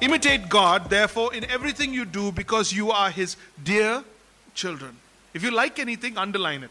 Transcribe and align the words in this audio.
Imitate 0.00 0.48
God, 0.48 0.88
therefore, 0.88 1.34
in 1.34 1.44
everything 1.44 1.92
you 1.92 2.04
do 2.04 2.32
because 2.32 2.72
you 2.72 2.90
are 2.90 3.10
His 3.10 3.36
dear 3.62 4.02
children. 4.54 4.96
If 5.34 5.42
you 5.42 5.50
like 5.50 5.78
anything, 5.78 6.16
underline 6.16 6.62
it. 6.62 6.70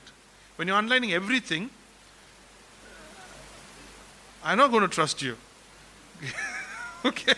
When 0.56 0.68
you're 0.68 0.78
underlining 0.78 1.14
everything, 1.14 1.70
I'm 4.44 4.58
not 4.58 4.72
going 4.72 4.82
to 4.82 4.88
trust 4.88 5.22
you. 5.22 5.38
okay. 7.06 7.34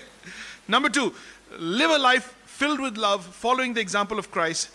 Number 0.67 0.89
two, 0.89 1.13
live 1.59 1.91
a 1.91 1.97
life 1.97 2.35
filled 2.45 2.79
with 2.79 2.97
love, 2.97 3.25
following 3.25 3.73
the 3.73 3.81
example 3.81 4.17
of 4.17 4.31
Christ. 4.31 4.69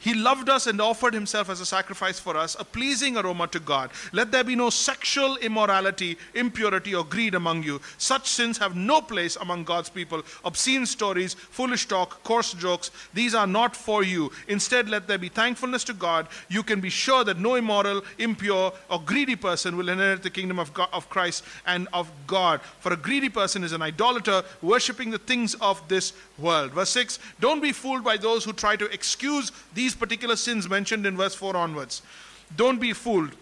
He 0.00 0.14
loved 0.14 0.48
us 0.48 0.68
and 0.68 0.80
offered 0.80 1.12
himself 1.12 1.50
as 1.50 1.60
a 1.60 1.66
sacrifice 1.66 2.20
for 2.20 2.36
us, 2.36 2.56
a 2.58 2.64
pleasing 2.64 3.16
aroma 3.16 3.48
to 3.48 3.58
God. 3.58 3.90
Let 4.12 4.30
there 4.30 4.44
be 4.44 4.54
no 4.54 4.70
sexual 4.70 5.36
immorality, 5.38 6.16
impurity, 6.34 6.94
or 6.94 7.04
greed 7.04 7.34
among 7.34 7.64
you. 7.64 7.80
Such 7.98 8.28
sins 8.28 8.58
have 8.58 8.76
no 8.76 9.00
place 9.00 9.34
among 9.36 9.64
God's 9.64 9.90
people. 9.90 10.22
Obscene 10.44 10.86
stories, 10.86 11.34
foolish 11.34 11.86
talk, 11.86 12.22
coarse 12.22 12.52
jokes, 12.52 12.92
these 13.12 13.34
are 13.34 13.46
not 13.46 13.74
for 13.74 14.04
you. 14.04 14.30
Instead, 14.46 14.88
let 14.88 15.08
there 15.08 15.18
be 15.18 15.28
thankfulness 15.28 15.82
to 15.84 15.94
God. 15.94 16.28
You 16.48 16.62
can 16.62 16.80
be 16.80 16.90
sure 16.90 17.24
that 17.24 17.38
no 17.38 17.56
immoral, 17.56 18.02
impure, 18.18 18.72
or 18.88 19.00
greedy 19.00 19.36
person 19.36 19.76
will 19.76 19.88
inherit 19.88 20.22
the 20.22 20.30
kingdom 20.30 20.60
of, 20.60 20.72
God, 20.72 20.88
of 20.92 21.10
Christ 21.10 21.44
and 21.66 21.88
of 21.92 22.10
God. 22.28 22.60
For 22.78 22.92
a 22.92 22.96
greedy 22.96 23.30
person 23.30 23.64
is 23.64 23.72
an 23.72 23.82
idolater, 23.82 24.44
worshipping 24.62 25.10
the 25.10 25.18
things 25.18 25.54
of 25.56 25.86
this 25.88 26.12
world. 26.38 26.72
Verse 26.72 26.90
6 26.90 27.18
Don't 27.40 27.60
be 27.60 27.72
fooled 27.72 28.04
by 28.04 28.16
those 28.16 28.44
who 28.44 28.52
try 28.52 28.76
to 28.76 28.90
excuse 28.92 29.50
these 29.74 29.87
particular 29.94 30.36
sins 30.36 30.68
mentioned 30.68 31.06
in 31.06 31.16
verse 31.16 31.34
4 31.34 31.56
onwards. 31.56 32.02
Don't 32.56 32.80
be 32.80 32.92
fooled. 32.92 33.32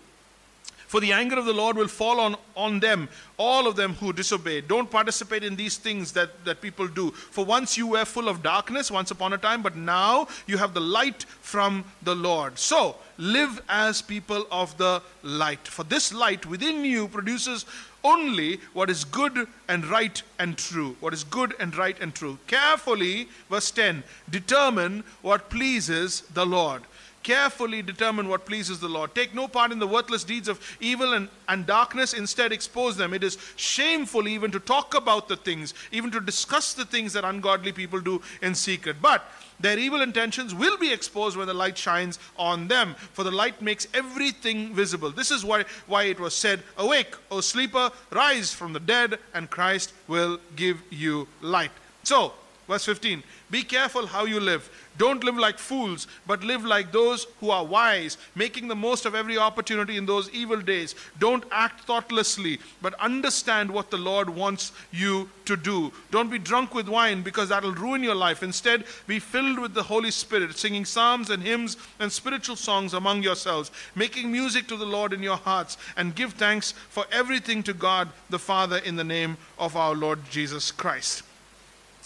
For 0.86 1.00
the 1.00 1.12
anger 1.12 1.36
of 1.36 1.46
the 1.46 1.52
Lord 1.52 1.76
will 1.76 1.88
fall 1.88 2.20
on, 2.20 2.36
on 2.56 2.78
them, 2.78 3.08
all 3.38 3.66
of 3.66 3.74
them 3.74 3.94
who 3.94 4.12
disobey. 4.12 4.60
Don't 4.60 4.90
participate 4.90 5.42
in 5.42 5.56
these 5.56 5.78
things 5.78 6.12
that, 6.12 6.44
that 6.44 6.60
people 6.60 6.86
do. 6.86 7.10
For 7.10 7.44
once 7.44 7.76
you 7.76 7.88
were 7.88 8.04
full 8.04 8.28
of 8.28 8.42
darkness, 8.42 8.90
once 8.90 9.10
upon 9.10 9.32
a 9.32 9.38
time, 9.38 9.62
but 9.62 9.74
now 9.74 10.28
you 10.46 10.58
have 10.58 10.74
the 10.74 10.80
light 10.80 11.24
from 11.24 11.84
the 12.02 12.14
Lord. 12.14 12.58
So 12.58 12.96
live 13.18 13.60
as 13.68 14.00
people 14.00 14.46
of 14.50 14.78
the 14.78 15.02
light. 15.24 15.66
For 15.66 15.82
this 15.82 16.14
light 16.14 16.46
within 16.46 16.84
you 16.84 17.08
produces 17.08 17.66
only 18.06 18.60
what 18.72 18.90
is 18.90 19.04
good 19.04 19.48
and 19.68 19.84
right 19.86 20.22
and 20.38 20.56
true. 20.56 20.96
What 21.00 21.12
is 21.12 21.24
good 21.24 21.54
and 21.58 21.76
right 21.76 21.96
and 22.00 22.14
true. 22.14 22.38
Carefully, 22.46 23.28
verse 23.50 23.70
10, 23.70 24.04
determine 24.30 25.04
what 25.22 25.50
pleases 25.50 26.22
the 26.32 26.46
Lord. 26.46 26.82
Carefully 27.26 27.82
determine 27.82 28.28
what 28.28 28.46
pleases 28.46 28.78
the 28.78 28.86
Lord. 28.86 29.12
Take 29.12 29.34
no 29.34 29.48
part 29.48 29.72
in 29.72 29.80
the 29.80 29.86
worthless 29.88 30.22
deeds 30.22 30.46
of 30.46 30.60
evil 30.78 31.14
and, 31.14 31.28
and 31.48 31.66
darkness, 31.66 32.14
instead, 32.14 32.52
expose 32.52 32.96
them. 32.96 33.12
It 33.12 33.24
is 33.24 33.36
shameful 33.56 34.28
even 34.28 34.52
to 34.52 34.60
talk 34.60 34.94
about 34.94 35.26
the 35.26 35.36
things, 35.36 35.74
even 35.90 36.12
to 36.12 36.20
discuss 36.20 36.72
the 36.72 36.84
things 36.84 37.12
that 37.14 37.24
ungodly 37.24 37.72
people 37.72 38.00
do 38.00 38.22
in 38.42 38.54
secret. 38.54 38.98
But 39.02 39.24
their 39.58 39.76
evil 39.76 40.02
intentions 40.02 40.54
will 40.54 40.78
be 40.78 40.92
exposed 40.92 41.36
when 41.36 41.48
the 41.48 41.52
light 41.52 41.76
shines 41.76 42.20
on 42.38 42.68
them, 42.68 42.94
for 42.94 43.24
the 43.24 43.32
light 43.32 43.60
makes 43.60 43.88
everything 43.92 44.72
visible. 44.72 45.10
This 45.10 45.32
is 45.32 45.44
why, 45.44 45.64
why 45.88 46.04
it 46.04 46.20
was 46.20 46.32
said, 46.32 46.62
Awake, 46.78 47.16
O 47.32 47.40
sleeper, 47.40 47.90
rise 48.12 48.52
from 48.52 48.72
the 48.72 48.78
dead, 48.78 49.18
and 49.34 49.50
Christ 49.50 49.92
will 50.06 50.38
give 50.54 50.80
you 50.90 51.26
light. 51.42 51.72
So, 52.04 52.34
verse 52.66 52.84
15 52.84 53.22
Be 53.50 53.62
careful 53.62 54.06
how 54.06 54.24
you 54.24 54.40
live. 54.40 54.70
Don't 54.98 55.24
live 55.24 55.36
like 55.36 55.58
fools, 55.58 56.06
but 56.26 56.42
live 56.42 56.64
like 56.64 56.90
those 56.90 57.26
who 57.40 57.50
are 57.50 57.64
wise, 57.64 58.16
making 58.34 58.68
the 58.68 58.74
most 58.74 59.04
of 59.04 59.14
every 59.14 59.36
opportunity 59.36 59.98
in 59.98 60.06
those 60.06 60.30
evil 60.30 60.60
days. 60.60 60.94
Don't 61.18 61.44
act 61.50 61.82
thoughtlessly, 61.82 62.58
but 62.80 62.94
understand 62.94 63.70
what 63.70 63.90
the 63.90 63.98
Lord 63.98 64.30
wants 64.30 64.72
you 64.92 65.28
to 65.44 65.56
do. 65.56 65.92
Don't 66.10 66.30
be 66.30 66.38
drunk 66.38 66.74
with 66.74 66.88
wine, 66.88 67.22
because 67.22 67.50
that'll 67.50 67.74
ruin 67.74 68.02
your 68.02 68.14
life. 68.14 68.42
Instead, 68.42 68.84
be 69.06 69.18
filled 69.18 69.58
with 69.58 69.74
the 69.74 69.82
Holy 69.82 70.10
Spirit, 70.10 70.56
singing 70.56 70.86
psalms 70.86 71.28
and 71.28 71.42
hymns 71.42 71.76
and 72.00 72.10
spiritual 72.10 72.56
songs 72.56 72.94
among 72.94 73.22
yourselves, 73.22 73.70
making 73.94 74.32
music 74.32 74.66
to 74.68 74.76
the 74.76 74.86
Lord 74.86 75.12
in 75.12 75.22
your 75.22 75.36
hearts, 75.36 75.76
and 75.96 76.14
give 76.14 76.32
thanks 76.34 76.72
for 76.72 77.04
everything 77.12 77.62
to 77.64 77.74
God 77.74 78.08
the 78.30 78.38
Father 78.38 78.78
in 78.78 78.96
the 78.96 79.04
name 79.04 79.36
of 79.58 79.76
our 79.76 79.94
Lord 79.94 80.20
Jesus 80.30 80.72
Christ. 80.72 81.22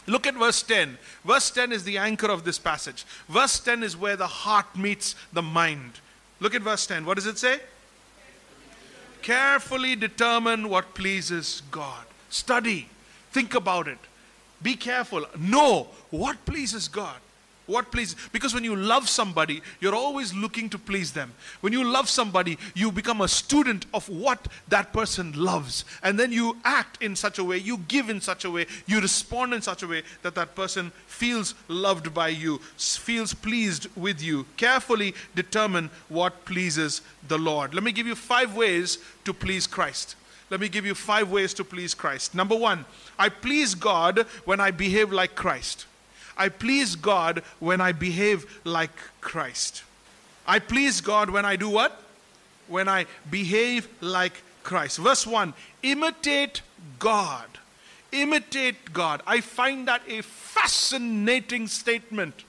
Look 0.06 0.26
at 0.26 0.34
verse 0.34 0.62
10. 0.62 0.98
Verse 1.24 1.50
10 1.50 1.72
is 1.72 1.84
the 1.84 1.98
anchor 1.98 2.30
of 2.30 2.44
this 2.44 2.58
passage. 2.58 3.04
Verse 3.28 3.60
10 3.60 3.82
is 3.82 3.96
where 3.96 4.16
the 4.16 4.26
heart 4.26 4.76
meets 4.76 5.14
the 5.32 5.42
mind. 5.42 5.92
Look 6.40 6.54
at 6.54 6.62
verse 6.62 6.86
10. 6.86 7.04
What 7.04 7.16
does 7.16 7.26
it 7.26 7.38
say? 7.38 7.60
Carefully 9.22 9.96
determine 9.96 10.68
what 10.68 10.94
pleases 10.94 11.62
God. 11.70 12.04
Study. 12.30 12.88
Think 13.32 13.54
about 13.54 13.86
it. 13.86 13.98
Be 14.62 14.74
careful. 14.74 15.26
Know 15.38 15.88
what 16.10 16.44
pleases 16.46 16.88
God. 16.88 17.16
What 17.70 17.92
pleases? 17.92 18.16
Because 18.32 18.52
when 18.52 18.64
you 18.64 18.74
love 18.74 19.08
somebody, 19.08 19.62
you're 19.78 19.94
always 19.94 20.34
looking 20.34 20.68
to 20.70 20.78
please 20.78 21.12
them. 21.12 21.32
When 21.60 21.72
you 21.72 21.84
love 21.84 22.08
somebody, 22.08 22.58
you 22.74 22.90
become 22.90 23.20
a 23.20 23.28
student 23.28 23.86
of 23.94 24.08
what 24.08 24.48
that 24.68 24.92
person 24.92 25.32
loves. 25.32 25.84
And 26.02 26.18
then 26.18 26.32
you 26.32 26.56
act 26.64 27.00
in 27.00 27.14
such 27.14 27.38
a 27.38 27.44
way, 27.44 27.58
you 27.58 27.78
give 27.86 28.10
in 28.10 28.20
such 28.20 28.44
a 28.44 28.50
way, 28.50 28.66
you 28.86 29.00
respond 29.00 29.54
in 29.54 29.62
such 29.62 29.84
a 29.84 29.86
way 29.86 30.02
that 30.22 30.34
that 30.34 30.56
person 30.56 30.90
feels 31.06 31.54
loved 31.68 32.12
by 32.12 32.28
you, 32.28 32.58
feels 32.76 33.32
pleased 33.34 33.86
with 33.94 34.20
you. 34.20 34.46
Carefully 34.56 35.14
determine 35.36 35.90
what 36.08 36.44
pleases 36.44 37.02
the 37.28 37.38
Lord. 37.38 37.72
Let 37.72 37.84
me 37.84 37.92
give 37.92 38.08
you 38.08 38.16
five 38.16 38.56
ways 38.56 38.98
to 39.24 39.32
please 39.32 39.68
Christ. 39.68 40.16
Let 40.50 40.58
me 40.58 40.68
give 40.68 40.84
you 40.84 40.96
five 40.96 41.30
ways 41.30 41.54
to 41.54 41.64
please 41.64 41.94
Christ. 41.94 42.34
Number 42.34 42.56
one, 42.56 42.84
I 43.16 43.28
please 43.28 43.76
God 43.76 44.26
when 44.44 44.58
I 44.58 44.72
behave 44.72 45.12
like 45.12 45.36
Christ. 45.36 45.86
I 46.40 46.48
please 46.48 46.96
God 46.96 47.42
when 47.58 47.82
I 47.82 47.92
behave 47.92 48.60
like 48.64 48.96
Christ. 49.20 49.84
I 50.46 50.58
please 50.58 51.02
God 51.02 51.28
when 51.28 51.44
I 51.44 51.56
do 51.56 51.68
what? 51.68 52.00
When 52.66 52.88
I 52.88 53.04
behave 53.30 53.86
like 54.00 54.42
Christ. 54.62 54.96
Verse 54.96 55.26
1 55.26 55.52
Imitate 55.82 56.62
God. 56.98 57.44
Imitate 58.10 58.94
God. 58.94 59.20
I 59.26 59.42
find 59.42 59.86
that 59.86 60.00
a 60.08 60.22
fascinating 60.22 61.68
statement. 61.68 62.44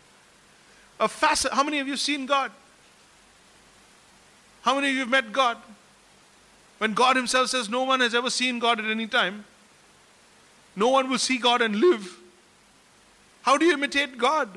A 0.97 1.09
fasc- 1.09 1.51
How 1.51 1.61
many 1.61 1.79
of 1.79 1.87
you 1.89 1.97
seen 1.97 2.25
God? 2.25 2.49
How 4.61 4.75
many 4.75 4.87
of 4.87 4.93
you 4.93 4.99
have 5.01 5.09
met 5.09 5.33
God? 5.33 5.57
When 6.77 6.93
God 6.93 7.17
Himself 7.17 7.49
says, 7.49 7.67
No 7.67 7.83
one 7.83 7.99
has 7.99 8.15
ever 8.15 8.29
seen 8.29 8.57
God 8.57 8.79
at 8.79 8.85
any 8.85 9.07
time, 9.07 9.43
no 10.77 10.87
one 10.87 11.09
will 11.09 11.19
see 11.19 11.37
God 11.37 11.61
and 11.61 11.75
live. 11.75 12.20
How 13.41 13.57
do 13.57 13.65
you 13.65 13.73
imitate 13.73 14.17
God? 14.17 14.49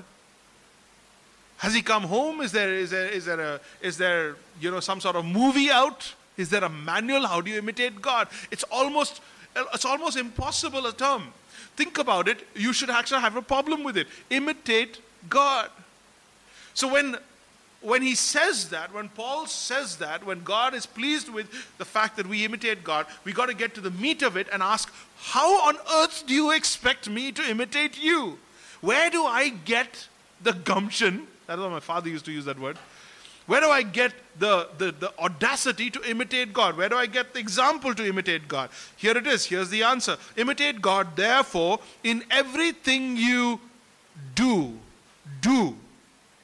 Has 1.58 1.74
he 1.74 1.82
come 1.82 2.02
home? 2.02 2.40
Is 2.40 2.52
there, 2.52 2.74
is 2.74 2.90
there, 2.90 3.08
is 3.08 3.24
there, 3.24 3.40
a, 3.40 3.60
is 3.80 3.96
there 3.96 4.36
you 4.60 4.70
know, 4.70 4.80
some 4.80 5.00
sort 5.00 5.16
of 5.16 5.24
movie 5.24 5.70
out? 5.70 6.12
Is 6.36 6.50
there 6.50 6.64
a 6.64 6.68
manual? 6.68 7.26
How 7.26 7.40
do 7.40 7.50
you 7.50 7.58
imitate 7.58 8.02
God? 8.02 8.28
It's 8.50 8.64
almost, 8.64 9.20
it's 9.72 9.84
almost 9.84 10.16
impossible 10.16 10.86
a 10.86 10.92
term. 10.92 11.32
Think 11.76 11.98
about 11.98 12.28
it. 12.28 12.46
You 12.54 12.72
should 12.72 12.90
actually 12.90 13.20
have 13.20 13.36
a 13.36 13.42
problem 13.42 13.84
with 13.84 13.96
it. 13.96 14.08
Imitate 14.30 15.00
God. 15.28 15.70
So 16.74 16.92
when 16.92 17.16
when 17.84 18.00
he 18.00 18.14
says 18.14 18.70
that, 18.70 18.94
when 18.94 19.10
Paul 19.10 19.46
says 19.46 19.98
that, 19.98 20.24
when 20.24 20.42
God 20.42 20.72
is 20.72 20.86
pleased 20.86 21.28
with 21.28 21.50
the 21.76 21.84
fact 21.84 22.16
that 22.16 22.26
we 22.26 22.42
imitate 22.42 22.82
God, 22.82 23.06
we 23.24 23.32
got 23.32 23.46
to 23.46 23.54
get 23.54 23.74
to 23.74 23.82
the 23.82 23.90
meat 23.90 24.22
of 24.22 24.38
it 24.38 24.48
and 24.50 24.62
ask, 24.62 24.90
how 25.18 25.68
on 25.68 25.76
earth 25.96 26.24
do 26.26 26.32
you 26.32 26.50
expect 26.50 27.10
me 27.10 27.30
to 27.32 27.42
imitate 27.42 28.02
you? 28.02 28.38
Where 28.84 29.08
do 29.08 29.24
I 29.24 29.48
get 29.48 30.08
the 30.42 30.52
gumption? 30.52 31.26
That's 31.46 31.58
what 31.58 31.70
my 31.70 31.80
father 31.80 32.10
used 32.10 32.26
to 32.26 32.32
use 32.32 32.44
that 32.44 32.58
word. 32.58 32.76
Where 33.46 33.60
do 33.62 33.68
I 33.68 33.82
get 33.82 34.12
the, 34.38 34.68
the, 34.76 34.92
the 34.92 35.18
audacity 35.18 35.90
to 35.90 36.02
imitate 36.02 36.52
God? 36.52 36.76
Where 36.76 36.90
do 36.90 36.96
I 36.96 37.06
get 37.06 37.32
the 37.32 37.40
example 37.40 37.94
to 37.94 38.06
imitate 38.06 38.46
God? 38.46 38.68
Here 38.96 39.16
it 39.16 39.26
is. 39.26 39.46
Here's 39.46 39.70
the 39.70 39.82
answer. 39.82 40.18
Imitate 40.36 40.82
God, 40.82 41.16
therefore, 41.16 41.78
in 42.02 42.24
everything 42.30 43.16
you 43.16 43.58
do. 44.34 44.74
Do. 45.40 45.76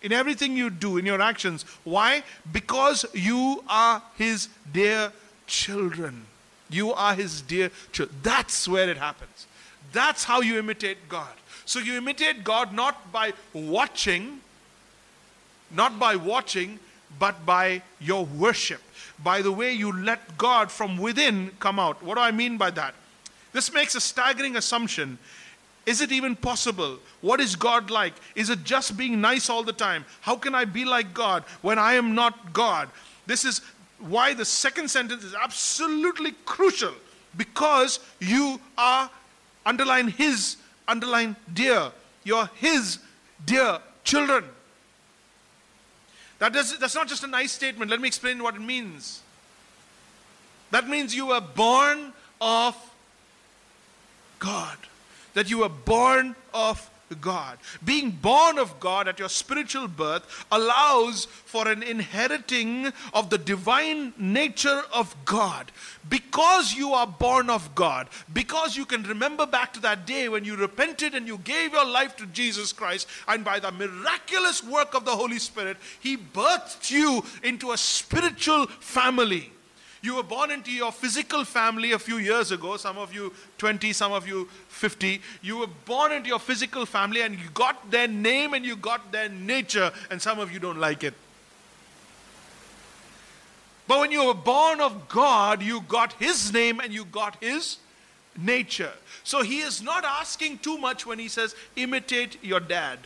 In 0.01 0.13
everything 0.13 0.57
you 0.57 0.71
do, 0.71 0.97
in 0.97 1.05
your 1.05 1.21
actions. 1.21 1.65
Why? 1.85 2.23
Because 2.51 3.05
you 3.13 3.63
are 3.69 4.03
His 4.17 4.49
dear 4.73 5.13
children. 5.47 6.25
You 6.71 6.95
are 6.95 7.15
His 7.15 7.43
dear 7.43 7.71
children. 7.93 8.19
That's 8.23 8.67
where 8.67 8.89
it 8.89 8.97
happens. 8.97 9.47
That's 9.93 10.25
how 10.25 10.41
you 10.41 10.59
imitate 10.59 11.07
God. 11.09 11.29
So 11.71 11.79
you 11.79 11.99
imitate 11.99 12.43
God 12.43 12.73
not 12.73 13.13
by 13.13 13.33
watching, 13.53 14.41
not 15.71 16.01
by 16.01 16.17
watching, 16.17 16.81
but 17.17 17.47
by 17.47 17.83
your 18.01 18.25
worship, 18.25 18.81
by 19.23 19.41
the 19.41 19.53
way 19.53 19.73
you 19.73 19.93
let 19.93 20.37
God 20.37 20.73
from 20.73 20.99
within 20.99 21.53
come 21.61 21.79
out. 21.79 22.03
What 22.03 22.17
do 22.17 22.23
I 22.23 22.33
mean 22.33 22.57
by 22.57 22.71
that? 22.73 22.95
This 23.53 23.73
makes 23.73 23.95
a 23.95 24.01
staggering 24.01 24.57
assumption. 24.57 25.17
Is 25.87 26.01
it 26.01 26.11
even 26.11 26.35
possible? 26.35 26.99
What 27.21 27.39
is 27.39 27.55
God 27.55 27.89
like? 27.89 28.15
Is 28.35 28.51
it 28.51 28.65
just 28.65 28.97
being 28.97 29.21
nice 29.21 29.49
all 29.49 29.63
the 29.63 29.73
time? 29.73 30.05
How 30.23 30.35
can 30.35 30.57
I 30.57 30.65
be 30.65 30.85
like 30.85 31.15
God 31.15 31.45
when 31.63 31.79
I 31.79 31.93
am 31.93 32.17
not 32.17 32.53
God? 32.53 32.89
This 33.27 33.45
is 33.45 33.61
why 34.01 34.35
the 34.35 34.45
second 34.45 34.91
sentence 34.91 35.23
is 35.23 35.37
absolutely 35.41 36.33
crucial. 36.45 36.95
because 37.37 38.01
you 38.19 38.61
are, 38.77 39.11
underline 39.65 40.09
his, 40.09 40.57
underline 40.91 41.37
dear. 41.53 41.93
You're 42.25 42.51
his 42.57 42.99
dear 43.45 43.79
children. 44.05 44.45
That 46.39 46.53
does, 46.53 46.79
that's 46.79 46.95
not 46.95 47.09
just 47.09 47.23
a 47.23 47.27
nice 47.27 47.53
statement. 47.53 47.91
Let 47.91 48.01
me 48.01 48.09
explain 48.09 48.43
what 48.43 48.55
it 48.55 48.61
means. 48.61 49.23
That 50.71 50.89
means 50.89 51.15
you 51.15 51.27
were 51.27 51.41
born 51.41 52.13
of 52.41 52.77
God. 54.39 54.77
That 55.35 55.51
you 55.51 55.59
were 55.59 55.69
born 55.69 56.35
of 56.53 56.91
God. 57.15 57.59
Being 57.85 58.11
born 58.11 58.59
of 58.59 58.79
God 58.81 59.09
at 59.09 59.19
your 59.19 59.29
spiritual 59.29 59.89
birth 59.89 60.45
allows 60.51 61.25
for 61.25 61.69
an 61.69 61.83
inheriting 61.83 62.93
of 63.12 63.31
the 63.31 63.39
divine 63.39 64.12
nature 64.19 64.83
of 64.93 65.15
God. 65.25 65.73
Because 66.09 66.75
you 66.75 66.93
are 66.93 67.07
born 67.07 67.51
of 67.51 67.75
God, 67.75 68.09
because 68.33 68.77
you 68.77 68.85
can 68.85 69.03
remember 69.03 69.47
back 69.47 69.73
to 69.75 69.81
that 69.81 70.07
day 70.07 70.29
when 70.29 70.45
you 70.45 70.57
repented 70.57 71.15
and 71.15 71.27
you 71.27 71.39
gave 71.39 71.73
your 71.73 71.87
life 71.87 72.17
to 72.17 72.27
Jesus 72.27 72.73
Christ, 72.73 73.09
and 73.29 73.45
by 73.45 73.59
the 73.59 73.73
miraculous 73.73 74.62
work 74.65 74.95
of 74.95 75.05
the 75.05 75.17
Holy 75.17 75.39
Spirit, 75.39 75.77
He 76.01 76.17
birthed 76.17 76.91
you 76.91 77.25
into 77.43 77.73
a 77.73 77.79
spiritual 77.79 78.67
family. 78.67 79.53
You 80.02 80.17
were 80.17 80.23
born 80.23 80.50
into 80.50 80.73
your 80.73 80.93
physical 80.93 81.44
family 81.44 81.93
a 81.93 81.99
few 81.99 82.17
years 82.17 82.52
ago, 82.52 82.79
some 82.79 82.97
of 82.97 83.12
you 83.12 83.35
20, 83.58 83.93
some 83.93 84.12
of 84.12 84.26
you 84.26 84.49
50. 84.69 85.20
You 85.43 85.58
were 85.58 85.67
born 85.67 86.12
into 86.12 86.29
your 86.29 86.38
physical 86.38 86.87
family 86.87 87.20
and 87.20 87.38
you 87.38 87.50
got 87.52 87.91
their 87.91 88.08
name 88.08 88.55
and 88.55 88.64
you 88.64 88.76
got 88.76 89.12
their 89.12 89.29
nature, 89.29 89.93
and 90.11 90.20
some 90.20 90.38
of 90.38 90.50
you 90.50 90.58
don't 90.58 90.79
like 90.79 91.05
it. 91.05 91.12
But 93.87 93.99
when 93.99 94.12
you 94.12 94.25
were 94.25 94.35
born 94.35 94.81
of 94.81 95.08
God, 95.08 95.62
you 95.62 95.82
got 95.82 96.12
His 96.14 96.52
name 96.52 96.81
and 96.81 96.94
you 96.94 97.05
got 97.05 97.37
His 97.43 97.79
nature. 98.38 98.93
So 99.25 99.43
He 99.43 99.58
is 99.58 99.82
not 99.82 100.05
asking 100.05 100.58
too 100.58 100.79
much 100.79 101.05
when 101.05 101.19
He 101.19 101.29
says, 101.29 101.55
imitate 101.76 102.43
your 102.43 102.61
dad. 102.61 103.00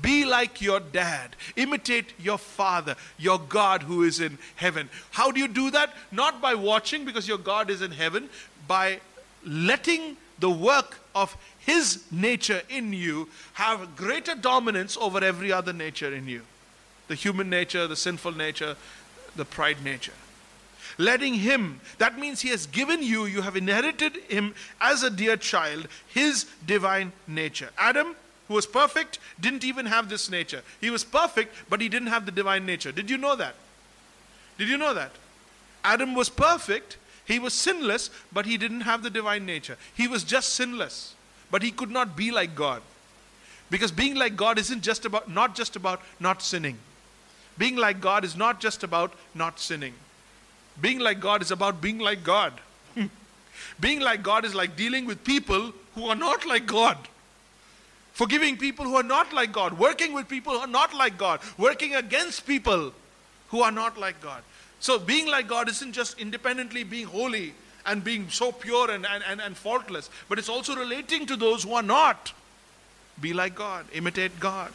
Be 0.00 0.24
like 0.24 0.62
your 0.62 0.80
dad. 0.80 1.36
Imitate 1.56 2.14
your 2.18 2.38
father, 2.38 2.96
your 3.18 3.38
God 3.38 3.82
who 3.82 4.02
is 4.02 4.20
in 4.20 4.38
heaven. 4.56 4.88
How 5.10 5.30
do 5.30 5.38
you 5.38 5.48
do 5.48 5.70
that? 5.70 5.94
Not 6.10 6.40
by 6.40 6.54
watching 6.54 7.04
because 7.04 7.28
your 7.28 7.38
God 7.38 7.68
is 7.68 7.82
in 7.82 7.90
heaven, 7.90 8.30
by 8.66 9.00
letting 9.44 10.16
the 10.38 10.50
work 10.50 10.98
of 11.14 11.36
his 11.58 12.04
nature 12.10 12.62
in 12.68 12.92
you 12.92 13.28
have 13.54 13.96
greater 13.96 14.34
dominance 14.34 14.96
over 14.96 15.22
every 15.22 15.52
other 15.52 15.72
nature 15.72 16.12
in 16.12 16.26
you 16.26 16.42
the 17.08 17.14
human 17.16 17.50
nature, 17.50 17.86
the 17.86 17.96
sinful 17.96 18.32
nature, 18.32 18.74
the 19.36 19.44
pride 19.44 19.84
nature. 19.84 20.14
Letting 20.96 21.34
him, 21.34 21.80
that 21.98 22.18
means 22.18 22.40
he 22.40 22.48
has 22.48 22.64
given 22.66 23.02
you, 23.02 23.26
you 23.26 23.42
have 23.42 23.54
inherited 23.54 24.16
him 24.28 24.54
as 24.80 25.02
a 25.02 25.10
dear 25.10 25.36
child, 25.36 25.88
his 26.08 26.46
divine 26.66 27.12
nature. 27.26 27.70
Adam 27.76 28.14
who 28.48 28.54
was 28.54 28.66
perfect, 28.66 29.18
didn't 29.40 29.64
even 29.64 29.86
have 29.86 30.08
this 30.08 30.30
nature. 30.30 30.62
He 30.80 30.90
was 30.90 31.04
perfect, 31.04 31.54
but 31.68 31.80
he 31.80 31.88
didn't 31.88 32.08
have 32.08 32.26
the 32.26 32.32
divine 32.32 32.66
nature. 32.66 32.92
Did 32.92 33.10
you 33.10 33.18
know 33.18 33.36
that? 33.36 33.54
Did 34.58 34.68
you 34.68 34.76
know 34.76 34.94
that? 34.94 35.12
Adam 35.84 36.14
was 36.14 36.28
perfect, 36.28 36.96
he 37.24 37.38
was 37.38 37.54
sinless, 37.54 38.10
but 38.32 38.46
he 38.46 38.56
didn't 38.56 38.82
have 38.82 39.02
the 39.02 39.10
divine 39.10 39.46
nature. 39.46 39.76
He 39.94 40.08
was 40.08 40.24
just 40.24 40.54
sinless, 40.54 41.14
but 41.50 41.62
he 41.62 41.70
could 41.70 41.90
not 41.90 42.16
be 42.16 42.30
like 42.30 42.54
God. 42.54 42.82
Because 43.70 43.90
being 43.90 44.16
like 44.16 44.36
God 44.36 44.58
isn't 44.58 44.82
just 44.82 45.04
about 45.04 45.30
not 45.30 45.54
just 45.54 45.76
about 45.76 46.02
not 46.20 46.42
sinning. 46.42 46.78
Being 47.56 47.76
like 47.76 48.00
God 48.00 48.24
is 48.24 48.36
not 48.36 48.60
just 48.60 48.82
about 48.82 49.14
not 49.34 49.58
sinning. 49.58 49.94
Being 50.80 50.98
like 50.98 51.20
God 51.20 51.42
is 51.42 51.50
about 51.50 51.80
being 51.80 51.98
like 51.98 52.22
God. 52.22 52.52
being 53.80 54.00
like 54.00 54.22
God 54.22 54.44
is 54.44 54.54
like 54.54 54.76
dealing 54.76 55.06
with 55.06 55.24
people 55.24 55.72
who 55.94 56.06
are 56.06 56.16
not 56.16 56.46
like 56.46 56.66
God 56.66 56.98
forgiving 58.12 58.56
people 58.56 58.84
who 58.84 58.96
are 58.96 59.02
not 59.02 59.32
like 59.32 59.52
God, 59.52 59.78
working 59.78 60.12
with 60.12 60.28
people 60.28 60.54
who 60.54 60.60
are 60.60 60.66
not 60.66 60.94
like 60.94 61.18
God, 61.18 61.40
working 61.58 61.94
against 61.94 62.46
people 62.46 62.92
who 63.48 63.62
are 63.62 63.72
not 63.72 63.98
like 63.98 64.20
God. 64.20 64.42
So 64.80 64.98
being 64.98 65.26
like 65.26 65.48
God 65.48 65.68
isn't 65.68 65.92
just 65.92 66.18
independently 66.18 66.84
being 66.84 67.06
holy 67.06 67.54
and 67.86 68.02
being 68.02 68.28
so 68.30 68.52
pure 68.52 68.90
and, 68.90 69.06
and, 69.06 69.22
and, 69.28 69.40
and 69.40 69.56
faultless, 69.56 70.10
but 70.28 70.38
it's 70.38 70.48
also 70.48 70.74
relating 70.74 71.26
to 71.26 71.36
those 71.36 71.64
who 71.64 71.74
are 71.74 71.82
not. 71.82 72.32
Be 73.20 73.32
like 73.32 73.54
God, 73.54 73.86
imitate 73.92 74.38
God. 74.40 74.72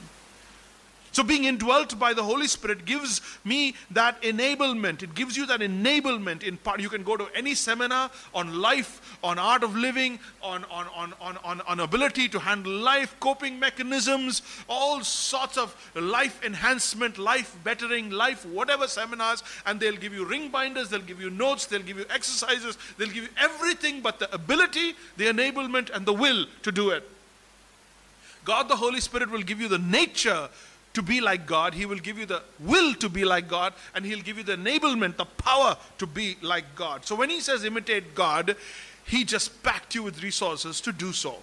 So, 1.17 1.23
being 1.23 1.45
indwelt 1.45 1.97
by 1.97 2.13
the 2.13 2.21
Holy 2.21 2.45
Spirit 2.45 2.85
gives 2.85 3.21
me 3.43 3.73
that 3.89 4.21
enablement. 4.21 5.01
It 5.01 5.15
gives 5.15 5.35
you 5.35 5.47
that 5.47 5.61
enablement 5.61 6.43
in 6.43 6.57
part. 6.57 6.79
You 6.79 6.89
can 6.89 7.01
go 7.01 7.17
to 7.17 7.27
any 7.33 7.55
seminar 7.55 8.11
on 8.35 8.61
life, 8.61 9.17
on 9.23 9.39
art 9.39 9.63
of 9.63 9.75
living, 9.75 10.19
on, 10.43 10.63
on, 10.65 10.85
on, 10.95 11.15
on, 11.19 11.37
on, 11.43 11.61
on 11.61 11.79
ability 11.79 12.29
to 12.29 12.37
handle 12.37 12.71
life, 12.71 13.19
coping 13.19 13.59
mechanisms, 13.59 14.43
all 14.69 15.03
sorts 15.03 15.57
of 15.57 15.75
life 15.95 16.39
enhancement, 16.45 17.17
life 17.17 17.57
bettering, 17.63 18.11
life 18.11 18.45
whatever 18.45 18.87
seminars. 18.87 19.41
And 19.65 19.79
they'll 19.79 19.97
give 19.97 20.13
you 20.13 20.23
ring 20.23 20.49
binders, 20.49 20.89
they'll 20.89 20.99
give 20.99 21.19
you 21.19 21.31
notes, 21.31 21.65
they'll 21.65 21.81
give 21.81 21.97
you 21.97 22.05
exercises, 22.11 22.77
they'll 22.99 23.07
give 23.07 23.23
you 23.23 23.29
everything 23.41 24.01
but 24.01 24.19
the 24.19 24.31
ability, 24.35 24.93
the 25.17 25.25
enablement, 25.25 25.89
and 25.89 26.05
the 26.05 26.13
will 26.13 26.45
to 26.61 26.71
do 26.71 26.91
it. 26.91 27.09
God 28.47 28.69
the 28.69 28.77
Holy 28.77 29.01
Spirit 29.01 29.29
will 29.29 29.41
give 29.41 29.59
you 29.59 29.67
the 29.67 29.77
nature 29.77 30.47
to 30.97 31.03
be 31.03 31.21
like 31.21 31.45
God, 31.45 31.75
He 31.75 31.85
will 31.85 31.99
give 31.99 32.17
you 32.17 32.25
the 32.25 32.41
will 32.59 32.95
to 32.95 33.07
be 33.07 33.23
like 33.23 33.47
God, 33.47 33.73
and 33.93 34.03
He'll 34.03 34.23
give 34.23 34.37
you 34.37 34.43
the 34.43 34.57
enablement, 34.57 35.17
the 35.17 35.25
power 35.25 35.77
to 35.99 36.07
be 36.07 36.37
like 36.41 36.75
God. 36.75 37.05
So 37.05 37.15
when 37.15 37.29
He 37.29 37.39
says 37.39 37.63
imitate 37.63 38.15
God, 38.15 38.55
He 39.05 39.23
just 39.23 39.61
packed 39.61 39.93
you 39.93 40.01
with 40.01 40.23
resources 40.23 40.81
to 40.81 40.91
do 40.91 41.13
so. 41.13 41.35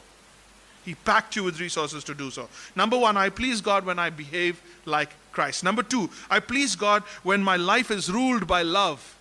He 0.84 0.96
packed 0.96 1.36
you 1.36 1.44
with 1.44 1.60
resources 1.60 2.02
to 2.02 2.14
do 2.14 2.32
so. 2.32 2.48
Number 2.74 2.98
one, 2.98 3.16
I 3.16 3.28
please 3.28 3.60
God 3.60 3.86
when 3.86 3.96
I 3.96 4.10
behave 4.10 4.60
like 4.86 5.10
Christ. 5.30 5.62
Number 5.62 5.84
two, 5.84 6.10
I 6.28 6.40
please 6.40 6.74
God 6.74 7.04
when 7.22 7.40
my 7.40 7.56
life 7.56 7.92
is 7.92 8.10
ruled 8.10 8.48
by 8.48 8.62
love. 8.62 9.16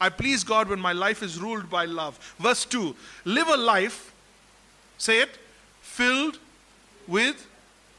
I 0.00 0.08
please 0.08 0.42
God 0.42 0.68
when 0.68 0.80
my 0.80 0.92
life 0.92 1.22
is 1.22 1.40
ruled 1.40 1.70
by 1.70 1.84
love. 1.84 2.18
Verse 2.40 2.64
2 2.64 2.96
Live 3.24 3.46
a 3.46 3.56
life, 3.56 4.12
say 4.98 5.20
it, 5.22 5.38
filled 5.80 6.40
with 7.06 7.46